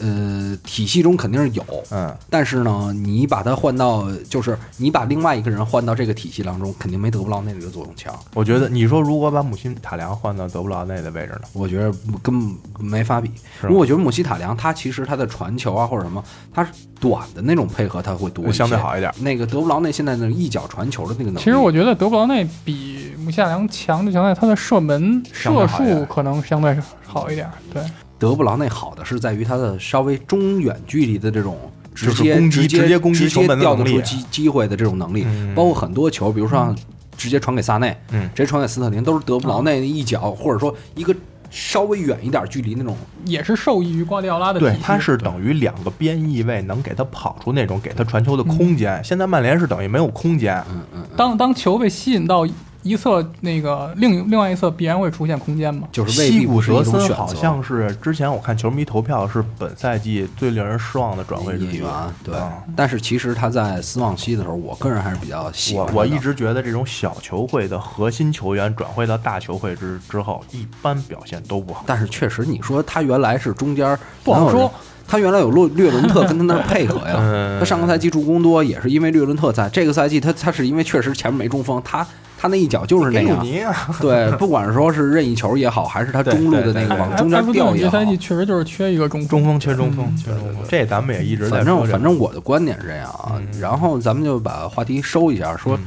[0.00, 8.14] 呃，体系中肯定是有，嗯，但是呢，你把它换到，就是你把另外一个人换到这个体系当中，肯定没德布劳内这个作用强。
[8.34, 11.42] 我觉得你说如果把姆希塔良换到德布劳内的位置呢？
[11.52, 13.30] 我觉得根本没法比。
[13.62, 19.12] 如果我觉得姆希塔良他其实他的传球啊或者什么，他是短的那种配合他会多，相对好一点。
[19.20, 27.48] 那个德布劳内现在那一脚传球的那个能力，其实我觉得德布劳内比姆希塔良强，就强在他的射门射术可能相对好一点。
[27.72, 27.82] 对，
[28.18, 31.56] 德布劳内好的是在于他的稍微中远距离的这种
[31.94, 36.76] 直接就是攻击直接直接攻击直球门的调得能力出机机会的这种能力，嗯包括很多球，比如说像
[37.16, 41.14] 直接传给萨内，嗯直接传给斯特林，都是德布劳内一脚，或者说一个
[41.50, 42.96] 稍微远一点距离那种。
[43.24, 44.60] 也是受益于瓜迪奥拉的。
[44.60, 49.02] 对，他是等于两个边翼位能给他跑出那种给他传球的空间。
[49.02, 52.46] 现在曼联是等于没有空间，嗯嗯，当当球被吸引到
[52.86, 55.88] 一侧，那个另另外一侧必然会出现空间嘛。
[55.90, 57.14] 就是未西古必不是一种选择。
[57.14, 61.84] 好像是之前我看球迷投票是本赛季最令人失望的转会人员。
[62.22, 65.92] 对啊，但是其实他在斯旺西的时候，我个人还是比较喜欢的。
[65.92, 71.84] 我我一直觉得这种小球会的核心球员转会到大球会之之后，一般表现都不好。
[71.86, 74.70] 但是确实，你说他原来是中间不好说，
[75.08, 77.16] 他原来有洛略伦特跟他那儿配合呀。
[77.18, 79.68] 嗯 他上个赛季助攻多，也是因为略伦特在。
[79.70, 82.06] 这个赛季他他是因为确实前面没中锋，他
[82.38, 83.44] 他那一脚就是那样。
[83.44, 90.16] 尼啊， 对，不管是说是任意球也好，还是他中路的那个往中间埃弗顿调也好，这赛季确实就是缺一个中中锋缺中锋嗯。
[90.16, 93.34] 缺中锋，这咱们也一直在反正反正我的观点是这样啊。
[93.36, 93.60] 嗯。
[93.60, 95.86] 然后咱们就把话题收一下，说嗯。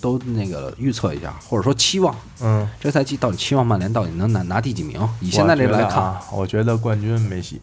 [0.00, 2.12] 都那个预测一下，或者说期望。
[2.40, 4.98] 嗯，这赛季到底期望曼联到底能拿拿第几名？
[5.20, 7.60] 以现在这个来看，我觉得啊，我觉得冠军没戏。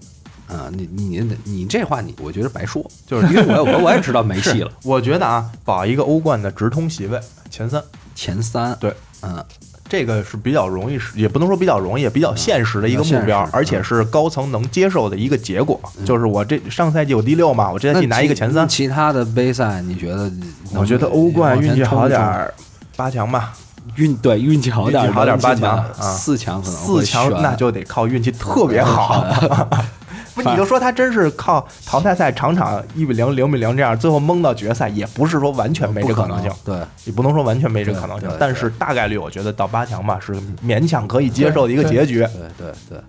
[0.48, 3.28] 啊，你你你你这话你我觉得白说，就是。
[3.28, 7.84] 因为我我我也知道没戏了， 我觉得啊，保一个欧冠的直通席位前三，
[8.20, 9.42] 前三，对，嗯，
[9.88, 15.80] 这个是比较容易实，也不能说比较容易，也比较现实的一个目标而且是高层能接受的一个结果。
[16.04, 20.30] 就是我这上赛季我第六嘛，我这赛季拿一个前三，其他的杯赛你觉得？
[20.76, 22.54] 我觉得欧冠运气好点儿，
[22.98, 23.54] 八强吧，
[23.96, 29.26] 运对运气好点儿，好点儿八强四强可能四强那就得靠运气特别好。
[30.36, 36.52] 不，你就说他真是靠淘汰赛场场一比零、零比零这样，最后蒙到决赛，也不是说完全没这可能性。
[36.64, 40.34] 对，也不能说完全没这可能性但是大概率我觉得到八强吧是
[40.66, 42.20] 勉强可以接受的一个结局。
[42.58, 43.00] 对对对，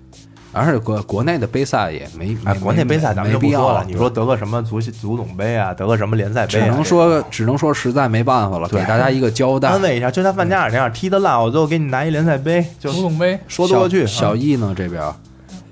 [0.53, 9.69] 而且国国内的杯赛也没，哎，国内杯赛咱们就不说了，你说得个什么足足总杯啊，得个什么联赛杯啊，只能说只能说实在没办法了，对给大家一个交代。
[9.69, 13.39] 安慰一下，就像范加尔那样踢得烂，我最后给你拿一联赛杯，就足总杯。
[13.47, 14.05] 说得过去。
[14.05, 15.03] 啊小易呢这边，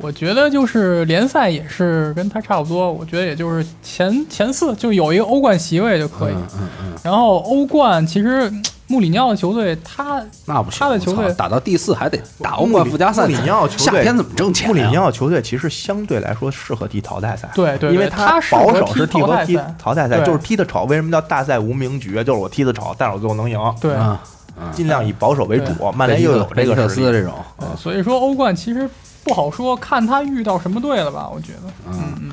[0.01, 6.35] 我觉得就是联赛也是跟他差不多，我觉得也就是前前四就有一个欧冠席位就可以。
[6.35, 14.75] 嗯嗯嗯，然后欧冠其实嗯穆里尼奥的球队他那不行，他的球队打到第四还得打欧冠附加赛，穆里尼奥球队夏天怎么挣钱呀？
[14.75, 20.85] 穆里尼奥球队其实相对来说适合踢淘汰赛，对对对因为他保守是踢踢和踢淘汰赛淘汰赛，就是踢的丑。
[20.85, 22.15] 为什么叫大赛无名局？
[22.25, 24.17] 就是我踢的丑，但是我最后能赢，对，嗯
[24.59, 25.73] 嗯，尽量以保守为主。
[25.95, 26.89] 曼联又有这个实力。
[26.89, 28.89] 斯这种，对所以说欧冠其实
[29.25, 31.29] 不好说，看他遇到什么队了吧？
[31.33, 32.33] 我觉得，嗯嗯，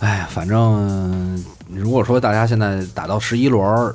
[0.00, 3.94] 哎呀，反正如果说大家现在打到十一轮儿，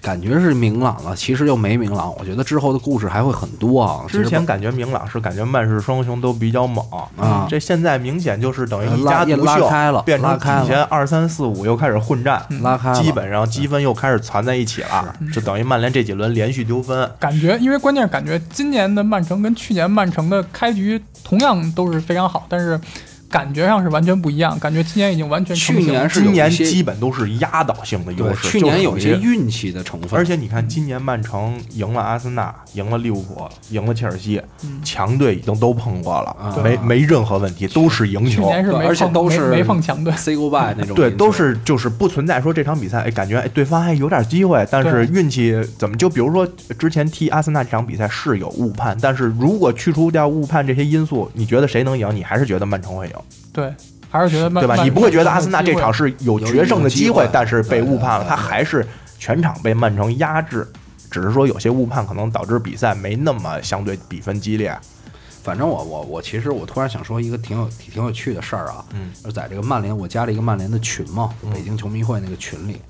[0.00, 2.14] 感觉是明朗了，其实又没明朗。
[2.18, 4.04] 我觉得之后的故事还会很多啊。
[4.08, 6.84] 之前感觉明朗是感觉曼市双雄都比较猛
[7.16, 17.10] 啊这现在明显就是等于一家独秀，拉开了变成拉开了底下二三四五又开始混战，拉开了，基本上积分又开始攒在一起了，就等于曼联这几轮连续丢分。
[17.18, 22.78] 感觉因为关键是感觉今年的曼城跟去年曼城的开局同样都是非常好，但是
[23.34, 36.54] 感觉上是完全不一样，感觉今年已经完全去年是今年基本都是压倒性的优，势，去年有一些运气的成分，而且你看，今年曼城赢了阿森纳，赢了利物浦，赢了切尔西，嗯强队已经都碰过了，啊。
[36.62, 38.36] 没没任何问题，都是赢球。
[38.36, 46.46] 去年是没对而且都是没碰强队，say goodbye 那种，对，都是就是不存在说这场比赛，哎，感觉哎对方还有点机会，但是运气怎么就比如说
[46.78, 52.14] 之前踢阿森纳这场比赛是有误判，但是如果去除掉误判这些因素，你觉得谁能赢？
[52.14, 53.14] 你还是觉得曼城会赢，
[53.54, 53.74] 对，
[54.10, 54.82] 还是觉得曼对吧？
[54.82, 58.86] 你不会觉得阿森纳这场是有有决胜的机会但是被误判了，他还是
[59.18, 60.66] 全场被曼城压制。
[61.10, 64.76] 只是说有些误判可能导致比赛没那么相对比分激烈，
[65.44, 72.80] 反正我我我其实我突然想说一个挺有挺有趣的事儿啊，嗯，就是在这个曼联，我加了一个曼联的群嘛，北京球迷会那个群里，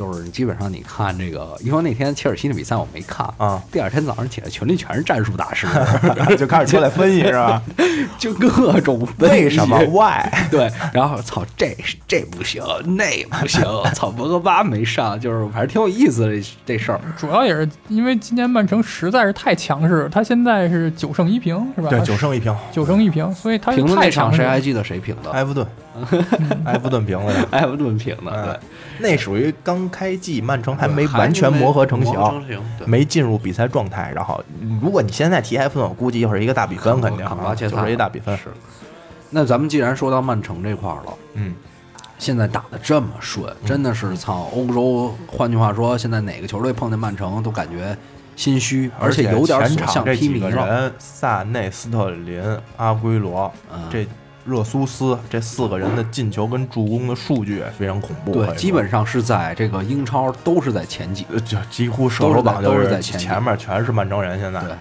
[0.00, 5.66] 就是基本上你看这个，因为那天切尔西的比赛我没看啊，第二天早上起来群里全是战术大师，
[6.38, 7.62] 就开始出来分析是吧？
[8.18, 10.26] 就各种分析为什么 Why？
[10.50, 11.76] 对，然后操这
[12.08, 12.62] 这不行，
[12.96, 13.62] 那不行，
[13.94, 17.00] 操博格巴没上，就是反正挺有意思的这这事儿。
[17.18, 21.90] 主要也是因为今年曼城实在是太强势，他现在是九胜一平是吧？
[21.90, 25.30] 对，九胜一平，九胜一平，所以他是评的那场谁还记得谁平的？
[25.32, 25.66] 埃弗顿，
[26.64, 27.46] 埃弗顿平了呀。
[27.50, 28.60] 埃弗顿平的，对嗯，
[28.98, 32.14] 那属于刚开季，曼城还没完全磨合成型，
[32.86, 34.12] 没进入比赛状态。
[34.14, 34.42] 然后，
[34.80, 37.26] 如果你现在提埃弗顿，我估计又是一个大比分，肯定
[37.56, 38.36] 就是一大比分。
[38.36, 38.44] 是。
[39.30, 41.54] 那咱们既然说到曼城这块儿了，嗯，
[42.18, 45.14] 现在打的这么顺，真的是操欧洲。
[45.26, 47.96] 换句话说，现在哪个球队碰见曼城都感觉
[48.34, 50.92] 心虚，而且有点前所向披靡了。
[50.98, 52.42] 萨内、斯特林、
[52.76, 54.06] 阿圭罗，嗯这
[54.44, 58.32] 热苏斯这四个人的进球跟助攻的数据非常恐怖。
[58.32, 61.26] 对，基本上是在这个英超都是在前几。
[61.30, 64.40] 呃就几乎射手榜都是在前几前面全是曼城人。
[64.40, 64.72] 现在对，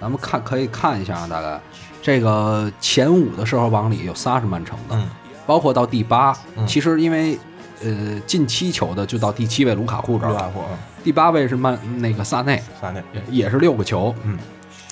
[0.00, 1.60] 咱们看可以看一下啊，大概
[2.00, 5.08] 这个前五的射手榜里有仨是曼城的，嗯
[5.46, 6.36] 包括到第八。
[6.56, 7.38] 嗯其实因为
[7.82, 13.02] 呃进七球的就到第七位卢卡库这儿了，卢卡库，嗯第八位是曼那个萨内，萨内。
[13.12, 14.14] 也也是六个球。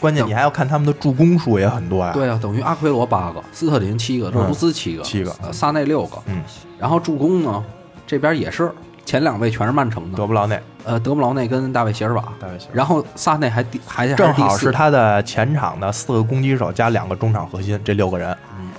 [0.00, 2.12] 关键你还要看他们的助攻数也很多呀。
[2.12, 6.18] 对啊，等于阿奎罗八个，斯特林七个，热苏斯七个，七个呃萨内六个。
[6.26, 6.42] 嗯，
[6.78, 7.64] 然后助攻呢，
[8.06, 8.70] 这边也是
[9.04, 18.70] 前两位全是曼城的，德布劳内、呃德布劳内跟大卫席尔瓦，大卫席尔瓦然后萨内还第还还正好是他的前场的四个攻击手加两个中场核心，这六个人，嗯，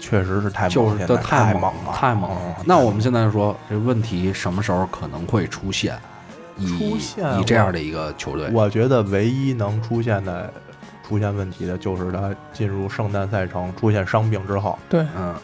[0.00, 2.64] 确实是太猛了，就是现在这太猛了，太猛了嗯。
[2.64, 5.98] 那我们现在说这问题什么时候可能会出现？
[6.56, 10.52] 以出现以这样的一个球队，我觉得唯一能出现的
[11.06, 15.34] 出现问题的就是他进入圣诞赛程出现伤病之后，对，嗯，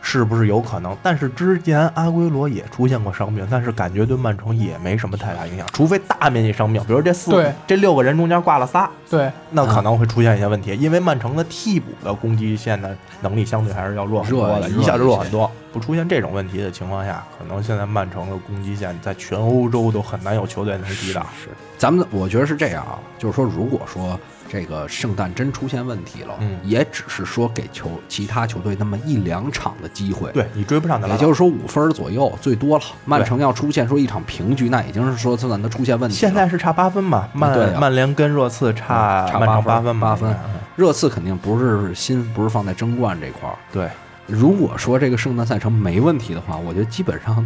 [0.00, 0.96] 是不是有可能？
[1.02, 15.50] 但是之前阿圭罗也出现过伤病，但是感觉对曼城也没什么太大影响，除非大面积伤病，比如这四对这六个人中间挂了仨，对，那可能会出现一些问题，因为曼城的替补的攻击线的能力相对还是要弱很多的，一下就弱很多。
[15.70, 21.24] 不出现这种问题的情况下，可能现在曼城的攻击线在全欧洲都很难有球队能抵挡。
[21.38, 24.18] 是咱们我觉得是这样啊，就是说，如果说
[24.50, 32.84] 这个圣诞真出现问题了，嗯也只是说给球其他球队那么一两场的机会，，对你追不上也就是说五分左右最多了。
[33.04, 36.18] 曼城要出现说一场平局，那已经是说圣诞的出现问题了。
[36.18, 43.56] 现在是差八分嘛，曼、曼联跟热刺差嗯差八分八分嗯热刺肯定不是心不是放在争冠这块儿。
[43.72, 43.88] 对，
[44.26, 47.44] 如果说这个圣诞赛程没问题的话，我觉得基本上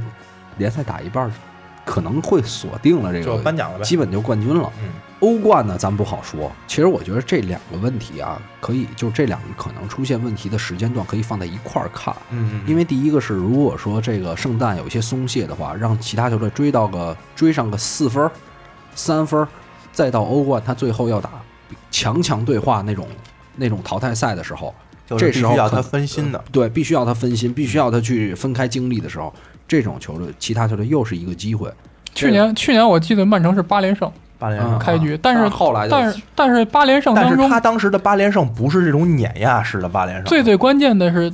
[0.58, 1.30] 联赛打一半儿
[1.84, 3.84] 可能会锁定了这个就个颁奖了呗。
[3.84, 4.70] 基本就冠军了。
[4.82, 4.88] 嗯，
[5.22, 6.50] 欧冠呢，咱不好说。
[6.66, 12.12] 其实我觉得这两个问题啊，可以就这两个可能出现问题的时间段可以放在一块儿看。
[12.30, 18.32] 嗯嗯，因为第一个是，如果说这个圣诞有一些松懈的话，让其他球队追到个追上个四分儿、
[18.96, 19.48] 三分儿，
[19.92, 21.30] 再到欧冠，他最后要打
[21.92, 23.06] 强强对话那种
[23.54, 24.74] 那种淘汰赛的时候，
[25.16, 26.44] 这时候可必须要他分心的。
[26.50, 29.32] 对，必须要他分心，必须要他去分开精力的时候，
[29.68, 31.72] 这种球队其他球队又是一个机会。
[32.12, 41.32] 去年去年我记得曼城是八连胜嗯八连胜，开局，但是后来就但是但是八连胜但是当中他当时的八连胜不是这种碾压式的八连胜，最最关键的是，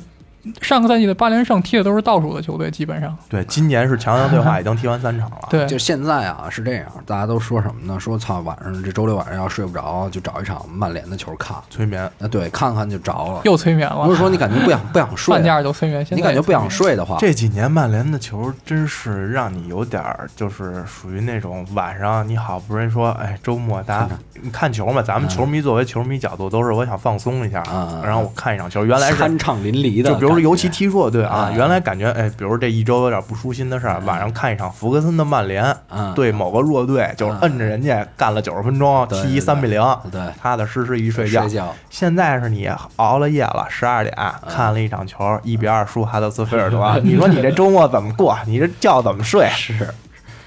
[0.61, 5.49] 上个赛季的八连胜踢的都是倒数的球队，基本上对，今年是强强对话已经踢完三场了。
[5.51, 7.99] 对就现在啊是这样，大家都说什么呢？
[7.99, 11.57] 说操，晚上这周六晚上要睡不着，就找一场曼联的球看。
[11.71, 13.41] 催眠，那对，看看就着了。
[13.45, 14.05] 又催眠了。
[14.05, 30.11] 不是说你感觉不想不想睡半，价就催眠，现在你感觉不想睡的话，这几年曼联的球真是让你有点儿，就是属于那种晚上你好不容易说，哎，周末大家看看你看球嘛，咱们嗯球迷作为球迷角度都是我想放松一下，嗯然后我看一场球，原来是酣畅淋漓的。
[30.11, 41.51] 就比如说尤其踢弱队啊，嗯原来感觉哎，比如这一周有点不舒心的事儿，晚上看一场福格森的曼联嗯，对某个弱队，就摁着人家干了九十分钟，踢对对三比零，对踏踏实实一睡觉睡。
[41.51, 44.17] 觉，现在是你熬了夜了，十二点
[44.49, 48.39] 看了一场球，一比二输哈德斯菲尔德， 你说你这周末怎么过？
[48.47, 49.49] 你这觉怎么睡？
[49.55, 49.89] 是。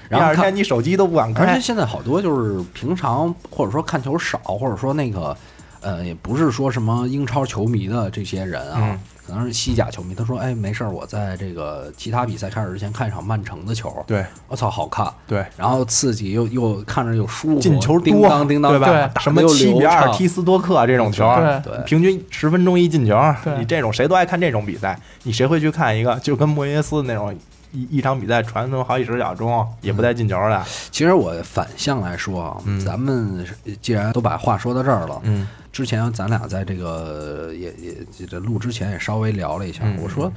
[0.08, 1.44] 第然后看二天你手机都不敢开。
[1.44, 5.34] 而且现在好多就是平常或者说看球少，或者说那个
[5.80, 9.00] 呃，也不是说什么英超球迷的这些人啊，嗯
[9.32, 10.14] 可能是西甲球迷。
[10.14, 14.22] 他说：“哎，没事儿，我在这个其他比赛开始之前看一场曼城的球，对。
[14.46, 18.86] 我操，好看，对，然后刺激又又看着又舒服，进球叮，当叮当，对吧？
[18.86, 19.22] 对。
[19.22, 21.72] 什么七比二踢斯多克这种球，对。
[21.72, 21.84] 对。
[21.84, 27.34] 平均十分钟一进球对，你这种谁都爱看这种比赛，你谁会去看一个就跟莫耶斯那种
[27.72, 30.62] 一一场比赛传他妈好几十秒钟也不带进球的？
[30.90, 33.44] 其实我反向来说啊，嗯咱们
[33.80, 40.30] 既然都把话说到这儿了，嗯之前咱俩在这个也也这录之前也稍微聊了一下，嗯我说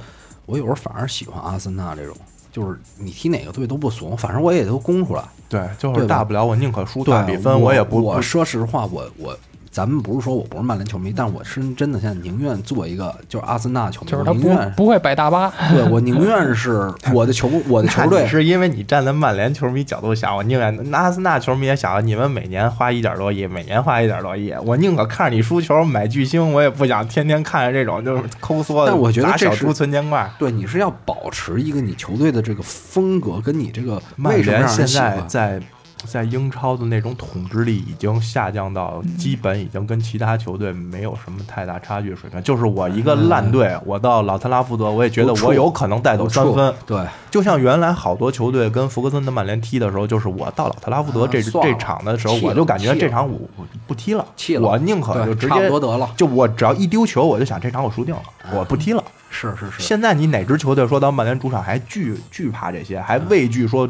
[0.46, 2.16] 我有时候反而喜欢阿森纳这种，
[2.50, 5.22] 就是你踢哪个队都不怂，反正我也都攻出来。
[5.48, 9.38] 对，就是大不了我宁可输对大比分，我也不我说实话，我我
[9.76, 30.26] 咱们不是说我不是曼联球迷，但我是真的现在宁愿做一个就是阿森纳球迷，就是他不我宁愿不会摆大巴，对我宁愿是我的球 我的球队是因为你站在曼联球迷角度想，我宁愿那阿森纳球迷也想，你们每年花一点多亿，每年花一点多亿，我宁可看着你输球买巨星，我也不想天天看着这种就是抠缩的，但我觉得这是砸小猪存钱罐。
[30.38, 34.86] 对你是要保持一个你球队的这个风格，跟你这个曼为什么联现？
[34.86, 35.60] 在在
[36.04, 42.42] 在英超的那种统治力已经下降到基本已经跟其他球队没有什么太大差距水平。
[42.42, 46.74] 就是我一个烂队，我到老特拉福德，我也觉得我有可能带走三分。
[46.84, 54.24] 对，就像原来好多球队跟福格森的曼联踢的时候，就是我到老特拉福德这、这场的时候，我就感觉这场我我不踢了，
[54.60, 56.10] 我宁可就直接得了。
[56.16, 58.22] 就我只要一丢球，我就想这场我输定了，
[58.52, 59.02] 我不踢了。
[59.36, 63.88] 是是是，现在你哪支球队说到曼联主场还惧惧怕这些，还畏惧说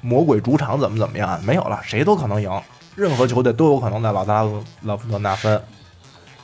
[0.00, 1.42] 魔鬼主场怎么怎么样？
[1.44, 2.48] 没有了，谁都可能赢，
[2.94, 5.60] 任何球队都有可能在老特拉福老福德拿分。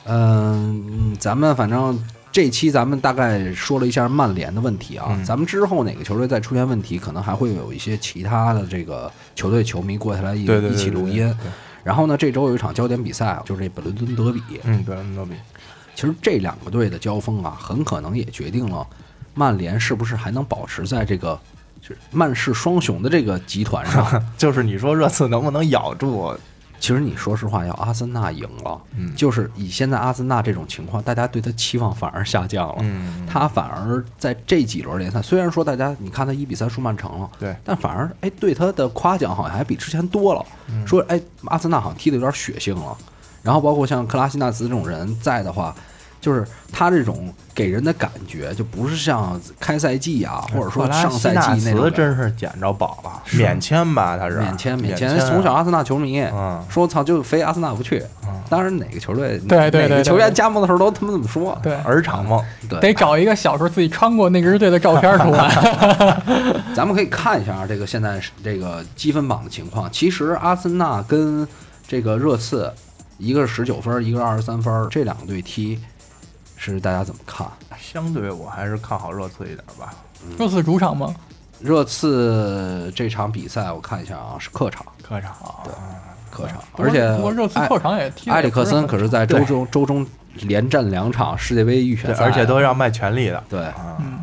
[0.05, 1.97] 嗯，咱们反正
[2.31, 11.33] 这期咱们大概说了一下曼联的问题啊，嗯咱们之后哪个球队再出现问题，可能还会有一些其他的这个球队球迷过下来一一起录音。
[11.83, 14.41] 然后呢，这周有一场焦点比赛啊，就是这本伦敦德比。
[14.63, 15.31] 嗯，本伦敦德比，
[15.95, 18.85] 其实这两个队的交锋啊，很可能也决定了
[19.33, 21.39] 曼联是不是还能保持在这个
[21.81, 24.23] 就是曼市双雄的这个集团上。
[24.37, 26.35] 就是你说热刺能不能咬住？
[26.79, 32.77] 其实你说实话，要阿森纳赢了，嗯就是以现在阿森纳这种情况，大家对他期望反而下降了。
[32.79, 40.43] 嗯，他反而在这几轮联赛，虽然说大家你看他一比三输曼城了，对但反而哎对他的夸奖好像还比之前多了。
[40.69, 42.97] 嗯说哎阿森纳好像踢的有点血性了，
[43.43, 45.73] 然后包括像克拉西纳茨这种人在的话，
[46.19, 54.17] 就是他这种给人的感觉就不是像开赛季啊，或者说上赛季那种真是捡着宝了，免签吧？
[54.17, 58.03] 他是免签免签，从小阿森纳球迷，嗯说操就非阿森纳不去。
[58.23, 61.57] 嗯当然哪个球队对对对对哪个球员加盟的时候都他妈这么说。
[61.63, 65.49] 对，儿场梦，对，得找一个小时候自己穿过那支队的照片出来。
[66.75, 69.89] 咱们可以看一下啊这个现在这个积分榜的情况。
[69.89, 71.47] 其实阿森纳跟
[71.87, 72.69] 这个热刺，
[73.21, 75.79] 一个是十九分，一个是二十三分，这两个队踢
[76.57, 77.47] 是大家怎么看？
[77.79, 79.93] 相对我还是看好热刺一点吧。
[80.39, 81.13] 热刺主场吗？
[81.59, 85.71] 热刺这场比赛我看一下啊，是客场，客场，对，
[86.31, 90.03] 客场，而且不过热刺埃客场也踢得埃里克森可是在周中周中
[90.33, 93.43] 连战两场世界杯预选对，赛，而且都要卖全力的。
[93.47, 94.19] 对，啊，嗯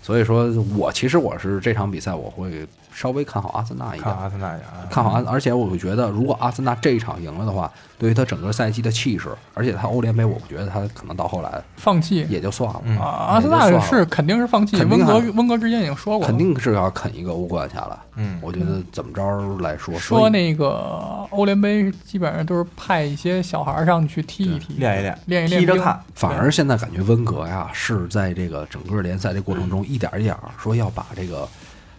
[0.00, 2.64] 所以说我其实我是这场比赛我会
[3.00, 4.14] 稍微看好阿森纳一点看。
[4.14, 14.76] 阿森纳一下啊，看好阿，而且我会觉得，如果阿森纳这一场赢了的话，对于他整个赛季的气势，而且他欧联杯，我觉得他可能到后来放弃也就算了，嗯啊，阿森纳是肯定是放弃。
[14.84, 17.96] 温格温格之前已经说过，肯定是要啃一个欧冠下来。
[18.16, 19.22] 嗯，我觉得怎么着
[19.60, 25.98] 来说，说那个欧联杯基本上都是派一些小孩儿上去踢一踢，练一练，练一练踢着看。
[26.14, 31.48] 反而现在感觉温格呀是在这个整个联赛的过程中一点一点儿说要把这个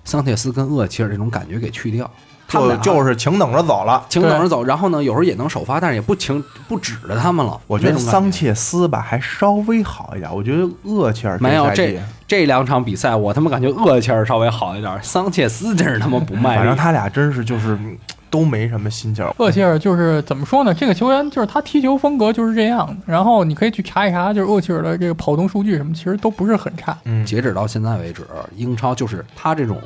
[0.04, 2.10] 桑切斯跟厄齐尔这种感觉给去掉，
[2.47, 4.06] 他们俩就就是请等着走了。
[4.10, 7.60] 请等着走，然后呢，有时候也能首发，但是也不请不指着他们了。
[7.68, 16.58] 我觉得桑切斯吧还稍微好一点，我觉得厄齐尔没有这这两场比赛，我他妈感觉厄齐尔稍微好一点，桑切斯真是他妈不卖力。
[16.58, 17.97] 反正他俩真是就是嗯
[18.32, 19.32] 都没什么心气儿。
[19.38, 20.73] 厄齐尔就是怎么说呢？
[20.73, 22.97] 这个球员就是他踢球风格就是这样。
[23.05, 26.97] 然后你可以去查一查，就是厄齐尔的这个跑动数据什么，其实都不是很差。
[27.03, 28.25] 嗯，截止到现在为止，
[28.55, 29.79] 英超就是他这种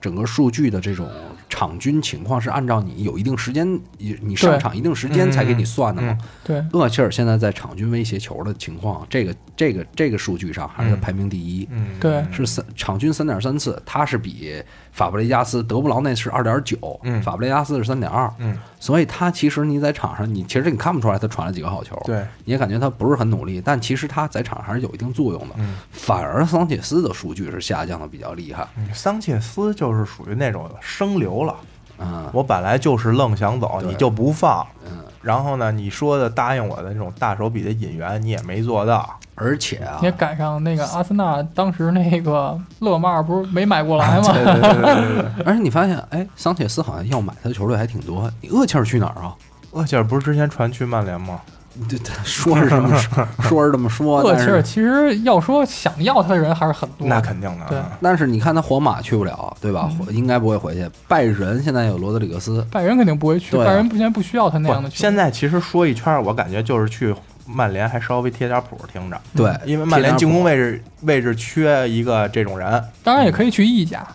[0.00, 1.06] 整个数据的这种
[1.50, 6.16] 场均情况是按照你有一定时间，你你上场一定时间才给你算的嘛。
[6.42, 11.68] 对，厄齐尔现在在场均威胁球的情况，这个这个这个数据上还是排名第一。
[11.70, 14.62] 嗯，对是三场均三点三次，他是比
[14.92, 25.54] 法布雷加斯、德布劳内是二点九，嗯法布雷加斯是三点二，嗯，所以他其实你在场上，你其实你看不出来他传了几个好球，对，你也感觉他不是很努力，但其实他在场上还是有一定作用的。
[25.58, 31.54] 嗯反而桑切斯的数据是下降的比较厉害，嗯桑切斯就是属于那种生流了。
[32.02, 34.66] 嗯我本来就是愣想走，你就不放。
[34.86, 39.19] 嗯，然后呢，你说的答应我的那种大手笔的引援，你也没做到。
[39.40, 44.32] 而且啊也，赶上那个阿森纳当时那个勒马尔不是没买过来吗？
[44.32, 45.44] 对对对对对对。
[45.44, 49.34] 而且你发现，哎，桑切斯好像要买他的球队还挺多，你厄齐尔去哪儿啊？
[49.72, 51.40] 厄齐尔不是之前传去曼联吗？
[51.88, 57.06] 对对，说是这么说，说是这么说，厄齐尔其实要说想要他的人还是很多。
[57.06, 57.66] 那肯定的。
[57.68, 59.88] 对但是你看他皇马去不了，对吧？
[60.00, 60.90] 嗯应该不会回去。
[61.06, 65.00] 拜仁现在有罗德里格斯，拜仁肯定不会去，啊拜仁现在不需要他那样的，球员。
[65.00, 67.14] 现在其实说一圈，我感觉就是去
[67.52, 72.82] 曼联还稍微贴点谱，听着，对，因为曼联进攻位置位置缺一个这种人。
[73.02, 74.06] 当然也可以去意甲，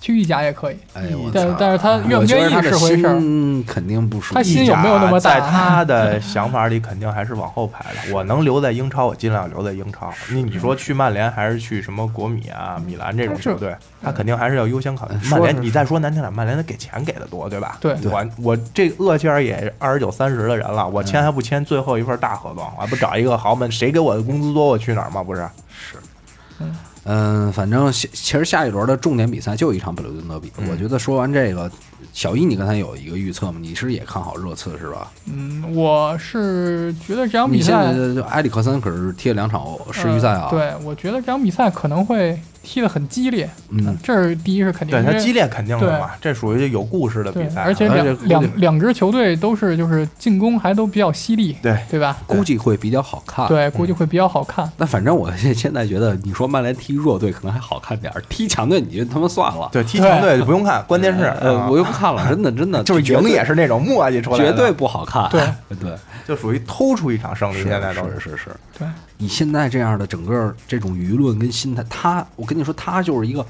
[0.00, 0.76] 去意甲也可以。
[0.94, 3.14] 哎我操但但是他愿我不愿意觉得他的是回事儿。
[3.66, 4.42] 肯定不舒服他。
[4.42, 8.12] 心有没有那么大在他的想法里，肯定还是往后排的。
[8.14, 10.12] 我能留在英超，我尽量留在英超。
[10.30, 15.14] 你你说去曼联还是去什么国米啊、米兰这种球队，他肯定还是要优先考虑。
[15.30, 17.76] 曼联，你再说难听点，曼联他给钱给的多，对吧？
[17.80, 22.64] 对我我这厄齐尔也二十九三十的人了，我签还不签最后一份大合同？
[22.76, 23.70] 我还不找一个豪门？
[23.70, 25.22] 谁给我的工资多，我去哪儿吗？
[25.22, 25.96] 不是是？
[26.60, 26.74] 嗯，
[27.52, 30.52] 反正下其实下一轮的重点比赛就一场本伦敦德比。
[30.58, 31.70] 嗯我觉得说完这个，
[32.12, 33.58] 小一你刚才有一个预测吗？
[33.60, 35.10] 你是也看好热刺是吧？
[35.26, 40.48] 嗯，我是觉得这场比你现在赛就就埃里克森可是踢了两场世预赛啊。
[40.50, 43.48] 呃，对，我觉得这场比赛可能会踢得很激烈。
[43.70, 47.62] 嗯，这是第一是肯定，对他激烈肯定的嘛，这属于有故事的比，赛。
[47.62, 52.16] 啊而且两而且两两支球队都是就是进攻还都比较犀利，对对吧？
[52.26, 53.46] 估计会比较好看。。
[53.48, 54.70] 对，估计会比较好看。
[54.76, 59.68] 那反正我现现在觉得，你说曼联踢弱队可能还好看点儿，踢强队你就他妈算了。
[59.72, 65.28] 对踢强队就不用看，关键是呃，啊我看了，真的真的 就是赢也是那种磨叽出来的，绝对不好看。
[65.30, 65.42] 对
[65.80, 67.56] 对，就属于偷出一场胜利。
[67.58, 68.86] 是现在都是是是，对，
[69.16, 73.44] 你现在这样的整个这种舆论跟心态，他我跟你说，他就是一个，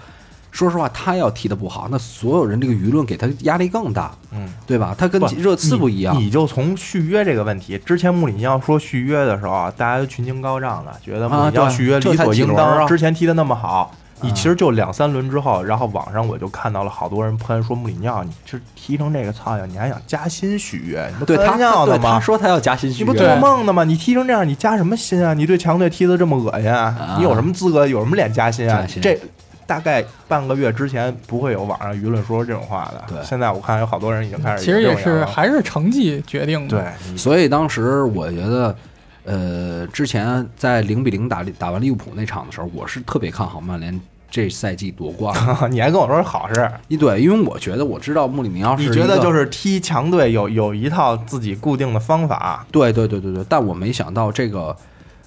[0.50, 4.94] 说实话，他要踢得不好，那所有人这个舆论给他压力更大，嗯，对吧？
[4.96, 12.86] 他跟热刺不一样你，你就从续约这个问题，之前穆里尼奥说续约的时候啊，大家都群情高涨的，觉得穆里尼奥理所应当。
[12.86, 21.06] 之前踢的那么好，你啊其实就两三轮之后，然后网上我就看到了好多人喷说穆里尼奥，你这踢成这个操样，你还想加薪续约？
[21.10, 22.20] 你不对他开玩笑对他的吗？
[22.20, 23.84] 说他要加薪续约，你不做梦呢吗？
[23.84, 25.34] 你踢成这样，你加什么薪啊？
[25.34, 27.16] 你对强队踢得这么恶心啊？
[27.18, 29.18] 你有什么资格，有什么脸加薪啊这
[29.66, 33.04] 大概半个月之前不会有网上舆论说这种话的。
[33.06, 36.82] 对现在我看有好多人已经开始其实也是还是成绩决定的。
[36.82, 38.74] 对，所以当时我觉得，
[39.28, 44.00] 呃，之前在零比零打打完利物浦那场的时候，我是特别看好曼联
[44.30, 45.36] 这赛季夺冠。
[45.70, 54.74] 你还跟我说是好事，一对，因为我觉得我知道穆里尼奥是你觉得就是踢强队有有一套自己固定的方法，对对对对对，但我没想到这个，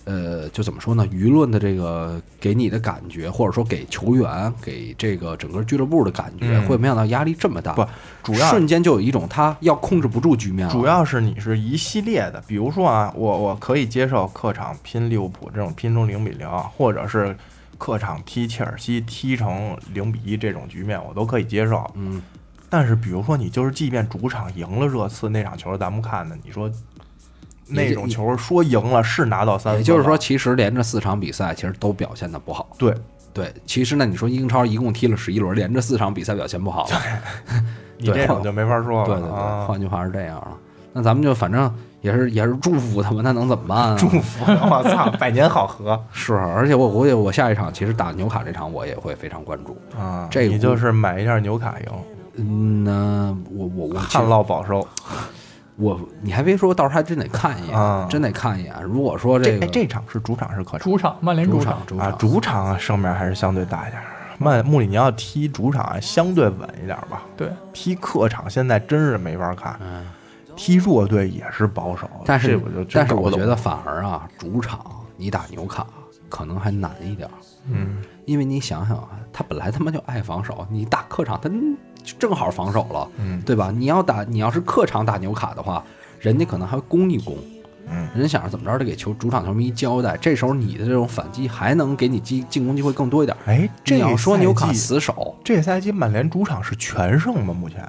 [0.06, 1.06] 呃，就怎么说呢？
[1.08, 7.74] 舆论的这个给你的感觉，或者说给球员、给这个整个俱乐部的感觉，嗯会没想到压力这么大。
[7.74, 7.86] 不，
[8.24, 10.74] 主要瞬间就有一种他要控制不住局面了。
[10.74, 17.38] 主要是你是一系列的，比如说啊，我我可以接受客场拼利物浦这种拼成零比零，或者是
[17.78, 21.89] 客场踢切尔西踢成零比一这种局面，我都可以接受。
[21.95, 22.22] 嗯，
[22.70, 26.70] 但是比如说你就是即便主场赢了热刺那场球，咱们看的，你说
[27.72, 32.69] 那种球说赢了是拿到三分，也就是说，其实连着四场比赛，其实都表现的不好。
[32.78, 32.93] 对，
[33.34, 37.01] 对，其实呢，你说英超一共踢了十一轮，连着四场比赛表现不好了，
[37.97, 39.05] 你这种就没法说了。
[39.05, 40.51] 对对对，啊换句话是这样了。
[40.93, 43.95] 那咱们就反正也是也是祝福他们，那能怎么办啊？
[43.97, 49.78] 祝福，我操，百年好合 是，而且我估计我下一场其实打纽卡这场我也会非常关注。
[49.97, 50.28] 啊！
[50.30, 51.86] 这个你就是买一下纽卡赢，
[52.36, 54.86] 嗯，那我我我旱涝保收。
[55.82, 58.73] 我你还别说，到时候还真得看一眼，啊真得看一眼。
[58.84, 62.11] 如果说个这哎这场是主场是客场主场曼联主场，主啊？
[62.19, 64.05] 主场啊胜面还是相对大一点儿。
[64.38, 70.05] 曼穆里尼奥踢主场啊相对稳一点儿吧，对，踢客场现在真是没法看，嗯，
[70.55, 72.09] 踢弱队也是保守。
[72.25, 74.84] 但是我就真但是搞不我觉得反而啊，主场
[75.15, 75.86] 你打纽卡
[76.27, 77.34] 可能还难一点儿，
[77.69, 81.55] 嗯，因为你想想啊，他本来他妈就爱防守，你打客场他就
[82.18, 83.41] 正好防守了，嗯。
[83.45, 83.72] 对吧？
[83.76, 85.84] 你要打你要是客场打纽卡的话，
[86.20, 87.36] 人家可能还会攻一攻。
[87.93, 93.36] 嗯，人家想着怎么着得给球主场球迷一交代，这时候你的这种反击还能给你进进攻机会更多一点。
[93.45, 97.54] 哎，这你要说纽卡死守，这赛季曼联主场是全胜吗？
[97.54, 97.84] 目前？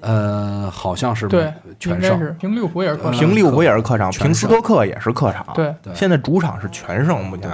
[0.00, 5.46] 呃，好像是对，全胜，平利物浦也是客嗯场，平利物浦也是客场，平斯托克也是客场。
[5.54, 5.94] 对，对。
[5.94, 7.50] 现在主场是全胜，目前。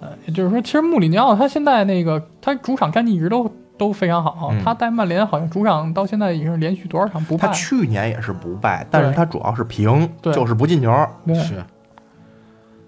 [0.00, 3.44] 呃，也就是说，其实穆里尼奥他现在那个他主场战绩一直都
[3.80, 4.62] 都非常好，嗯。
[4.62, 7.48] 他带曼联好像主场到现在已经是连续多少场不败。
[7.48, 10.94] 他，去年也是不败，但是他主要是平，就是不进球。
[11.26, 11.34] 对。
[11.36, 11.64] 是。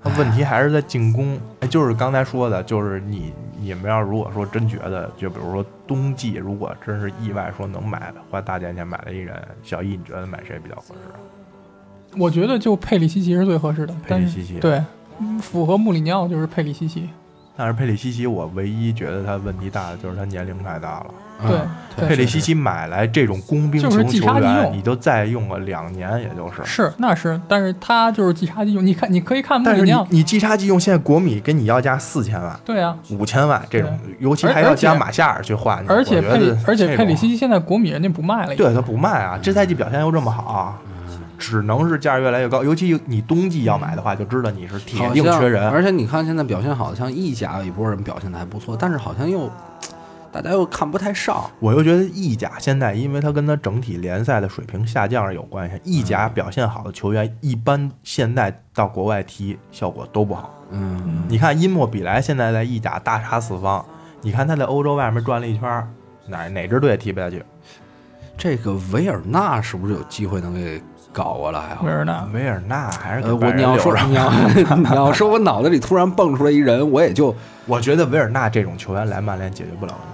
[0.04, 12.18] 他问题还是在进攻，哎，就是刚才说的，就是你你们要如果说真觉得，就比如说冬季，如果真是意外说能买花大价钱买了一人，小易你觉得买谁比较合适？
[12.18, 14.82] 我觉得就佩里西奇是最合适的，佩里西奇。，对，
[15.20, 17.08] 嗯符合穆里尼奥就是佩里西奇，
[17.56, 21.06] 但是佩里西奇我唯一觉得他问题大的就是他年龄太大了。
[21.44, 21.68] 对嗯
[22.08, 26.64] 佩里西奇买来这种工兵就是即型球员，你就再用个两年，也就是。
[26.64, 40.78] 是那是，但是他就是即插即用，你看你可以看穆但是你里尼奥，你即插即用，现在国米跟你要价四千万、对啊，五千万这种，尤其而还要加马夏尔去换，而且佩而且佩里西奇现在国米人家不卖了，对他不卖啊，这赛季表现又这么好，
[41.42, 42.62] 只能是价越来越高。
[42.62, 45.68] 尤其你冬季要买的话，就知道你是铁定缺人。
[45.68, 49.50] 而且你看现在表现好的，像意甲有一波人表现的还不错，但是好像又
[50.30, 51.50] 大家又看不太上。
[51.58, 55.80] 我又觉得意甲现在，因为它跟它整体联赛的水平下降是有关系。
[55.82, 60.54] 意甲表现好的球员，一般现在到国外踢效果都不好。
[60.70, 63.84] 嗯，你看因莫比莱现在在意甲大杀四方，
[64.20, 65.86] 你看他在欧洲外面转了一圈，
[66.28, 67.42] 哪哪支队也踢不下去。
[68.38, 70.82] 这个维尔纳是不是有机会能给
[71.12, 71.90] 搞过来啊维？
[71.90, 74.32] 尔纳，维尔纳还是给呃，我你要说着你要
[74.76, 77.34] 你要说我脑子里突然蹦出来一人，我也就
[77.66, 80.08] 我觉得维尔纳这种球员来曼联解决不了问题。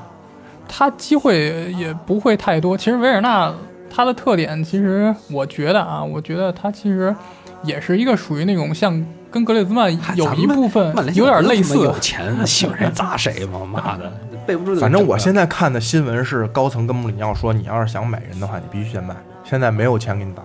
[0.68, 2.76] 他机会也不会太多。
[2.76, 3.52] 其实维尔纳
[3.88, 7.14] 他的特点，其实我觉得啊，我觉得他其实
[7.62, 14.12] 也是一个属于那种像跟格列兹曼有一部分曼联有点类似有钱， 喜欢谁砸谁嘛，妈的，
[14.46, 19.14] 背不住就反正我现在看的新闻是，高层跟穆里尼奥说，你要是想买人的话，你必须先卖。
[19.44, 20.42] 现在没有钱给你砸，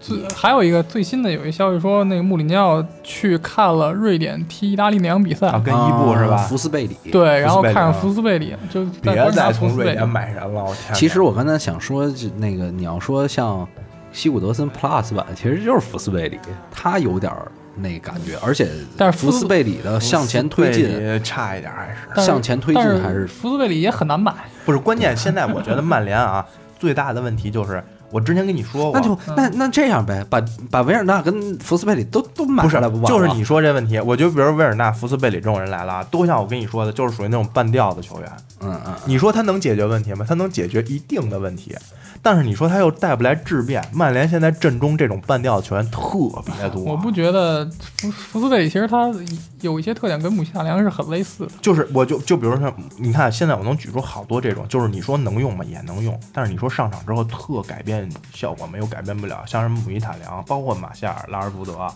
[0.00, 6.36] 最还有一个最新的有一消息说，那个穆里尼奥去看了瑞典踢意大利那场比赛，啊，跟伊布是吧？
[6.36, 6.96] 福斯贝里。
[7.10, 10.94] 对，然后看上福斯贝里，就在别再从瑞典买人了，我天！
[10.94, 13.66] 其实我刚才想说，就那个你要说像
[14.12, 16.38] 西古德森 Plus 版，其实就是福斯贝里，
[16.70, 20.88] 他有点儿那感觉，而且但是福斯贝里的向前推进，
[21.22, 24.32] 差一点还是向前推进还是福斯贝里也很难买，
[24.64, 25.16] 不是关键？
[25.16, 26.44] 现在我觉得曼联啊，
[26.78, 38.32] 最大的问题就是我之前跟你说过，那就那那这样呗，把把维尔纳跟福斯贝里都都买来不完就是你说这问题，我觉得比如维尔纳、福斯贝里这种人来了啊，都像我跟你说的，就是属于那种半吊子球员。
[38.60, 40.24] 嗯嗯，你说他能解决问题吗？
[40.28, 41.76] 他能解决一定的问题，
[42.22, 43.84] 但是你说他又带不来质变。
[43.92, 46.08] 曼联现在阵中这种半吊子球员特
[46.44, 47.64] 别多，我不觉得
[47.98, 49.12] 福福斯贝里其实他
[49.60, 51.52] 有一些特点跟姆希塔良是很类似的。
[51.60, 55.64] 就是我就就比如说，你看现在我能举出好多这种，就是你说能用吗？
[55.64, 61.88] 也能用，但是你说上场之后特改变效果没有改变不了，像什么姆伊塔良，包括马夏尔、拉尔福德。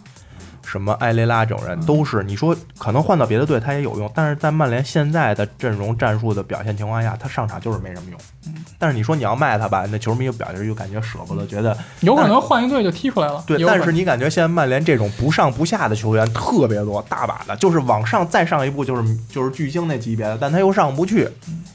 [0.65, 8.55] 什么埃雷拉这种人都是，你说可能换到别的队他也有用，但是在曼联现在的阵容战术的表现情况下，他上场就是没什么用。
[8.83, 13.41] 但是你说你要卖他吧，那球迷又表现又感觉舍不得，觉得有可能换一队就踢出来了。
[13.47, 21.29] 对，但是你感觉现在曼联这种不上不下的球员特别多，大把的，就是往上再上一步就是就是巨星那级别的，但他又上不去，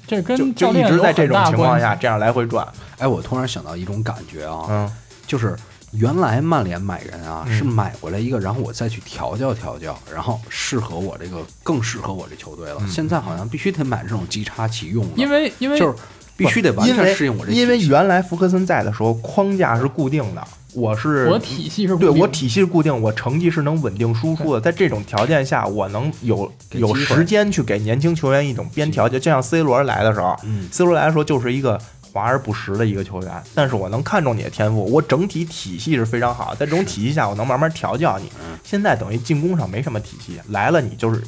[0.06, 2.68] 这跟就就一教练有直在这种情况下这样来回转。
[2.98, 4.92] 哎，我突然想到一种感觉啊，嗯，
[5.26, 5.56] 就是
[5.94, 12.76] 原来曼联买人啊，嗯是买回来一个，然后我再去调教调教，然后适合我这个更适合我这球队了。
[12.82, 15.96] 嗯现在好像必须得买这种即插即用的，因为因为就是
[16.38, 17.62] 必须得完全适应我这体系。
[17.62, 24.62] 因为原来福克森在的时候框架是固定的，我是我体系是固定的对我体系是固定，我成绩是能稳定输出的。
[24.62, 29.20] 在这种条件下，我能有有时间去给年轻球员一种边调节。
[29.20, 31.80] 就像 C 罗来的时候嗯，C 罗来的时候就是一个
[32.14, 38.26] 华而不实的一个球员，但是我能看中你的天赋，我整体体系是非常好，在这种体系下，我能慢慢调教你。
[38.40, 41.24] 嗯现在等于进攻上没什么体系，来了你就是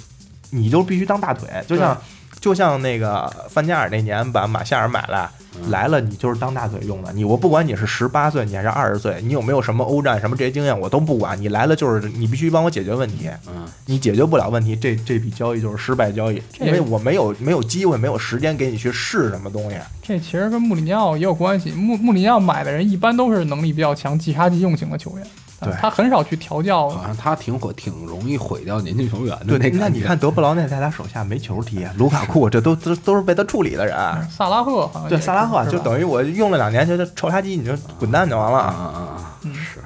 [0.50, 1.98] 你就必须当大腿，就像
[2.40, 5.30] 就像那个范加尔那年把马夏尔买来。
[5.32, 7.12] 嗯来了，你就是当大嘴用的。
[7.12, 11.40] 你我不管你是十八岁，你还是二十岁，你有没有什么欧战什么这些经验，我都不管。
[11.42, 13.30] 你来了就是你必须帮我解决问题。
[13.48, 19.76] 嗯，你解决不了问题，这这笔交易就是失败交易，因为我没有没有机会，没有时间给你去试什么东西。
[20.02, 21.72] 这其实跟穆里尼奥也有关系。
[21.72, 25.28] 穆穆里尼奥买的人一般都是能力比较强、即插即用型的球员，
[25.62, 33.96] 对他很少去调教好像他挺毁，挺容易毁掉年轻球员的对，那你看德布劳内在他手下没球踢，卢卡库 这都都都是被他处理的人。
[34.30, 38.58] 萨拉赫对，萨拉赫就等于我用了两年，就臭垃圾，你就滚蛋就完了。
[38.60, 39.38] 啊啊啊！
[39.44, 39.80] 嗯是，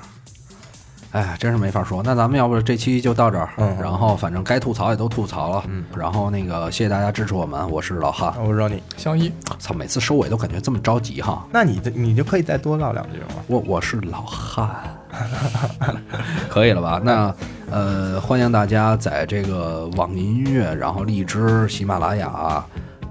[1.13, 2.01] 哎呀，真是没法说。
[2.03, 8.35] 那咱们要不这期就到这儿，嗯然后反正该吐槽也都吐槽了，嗯然后那个谢谢大家支持我们，我是老哈。
[8.43, 11.45] 我说你，小一，操，每次收尾都感觉这么着急哈。
[11.51, 13.43] 那你就你就可以再多唠两句吗。
[13.45, 14.75] 我我是老汉，
[16.49, 16.99] 可以了吧？
[17.03, 17.35] 那
[17.69, 22.65] 呃，欢迎大家在这个网易音乐，然后荔枝、喜马拉雅、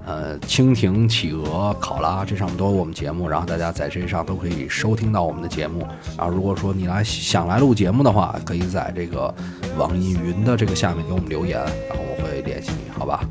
[0.05, 5.87] 呃蜻蜓、企鹅、考拉这上面都有我们节目，然后大家在这上都可以收听到我们的节目。
[6.17, 9.33] 然后如果说你来想来录节目的话，可以在这个
[9.77, 13.23] 网易云的这个下面给我们留言，然后我会联系你，好吧？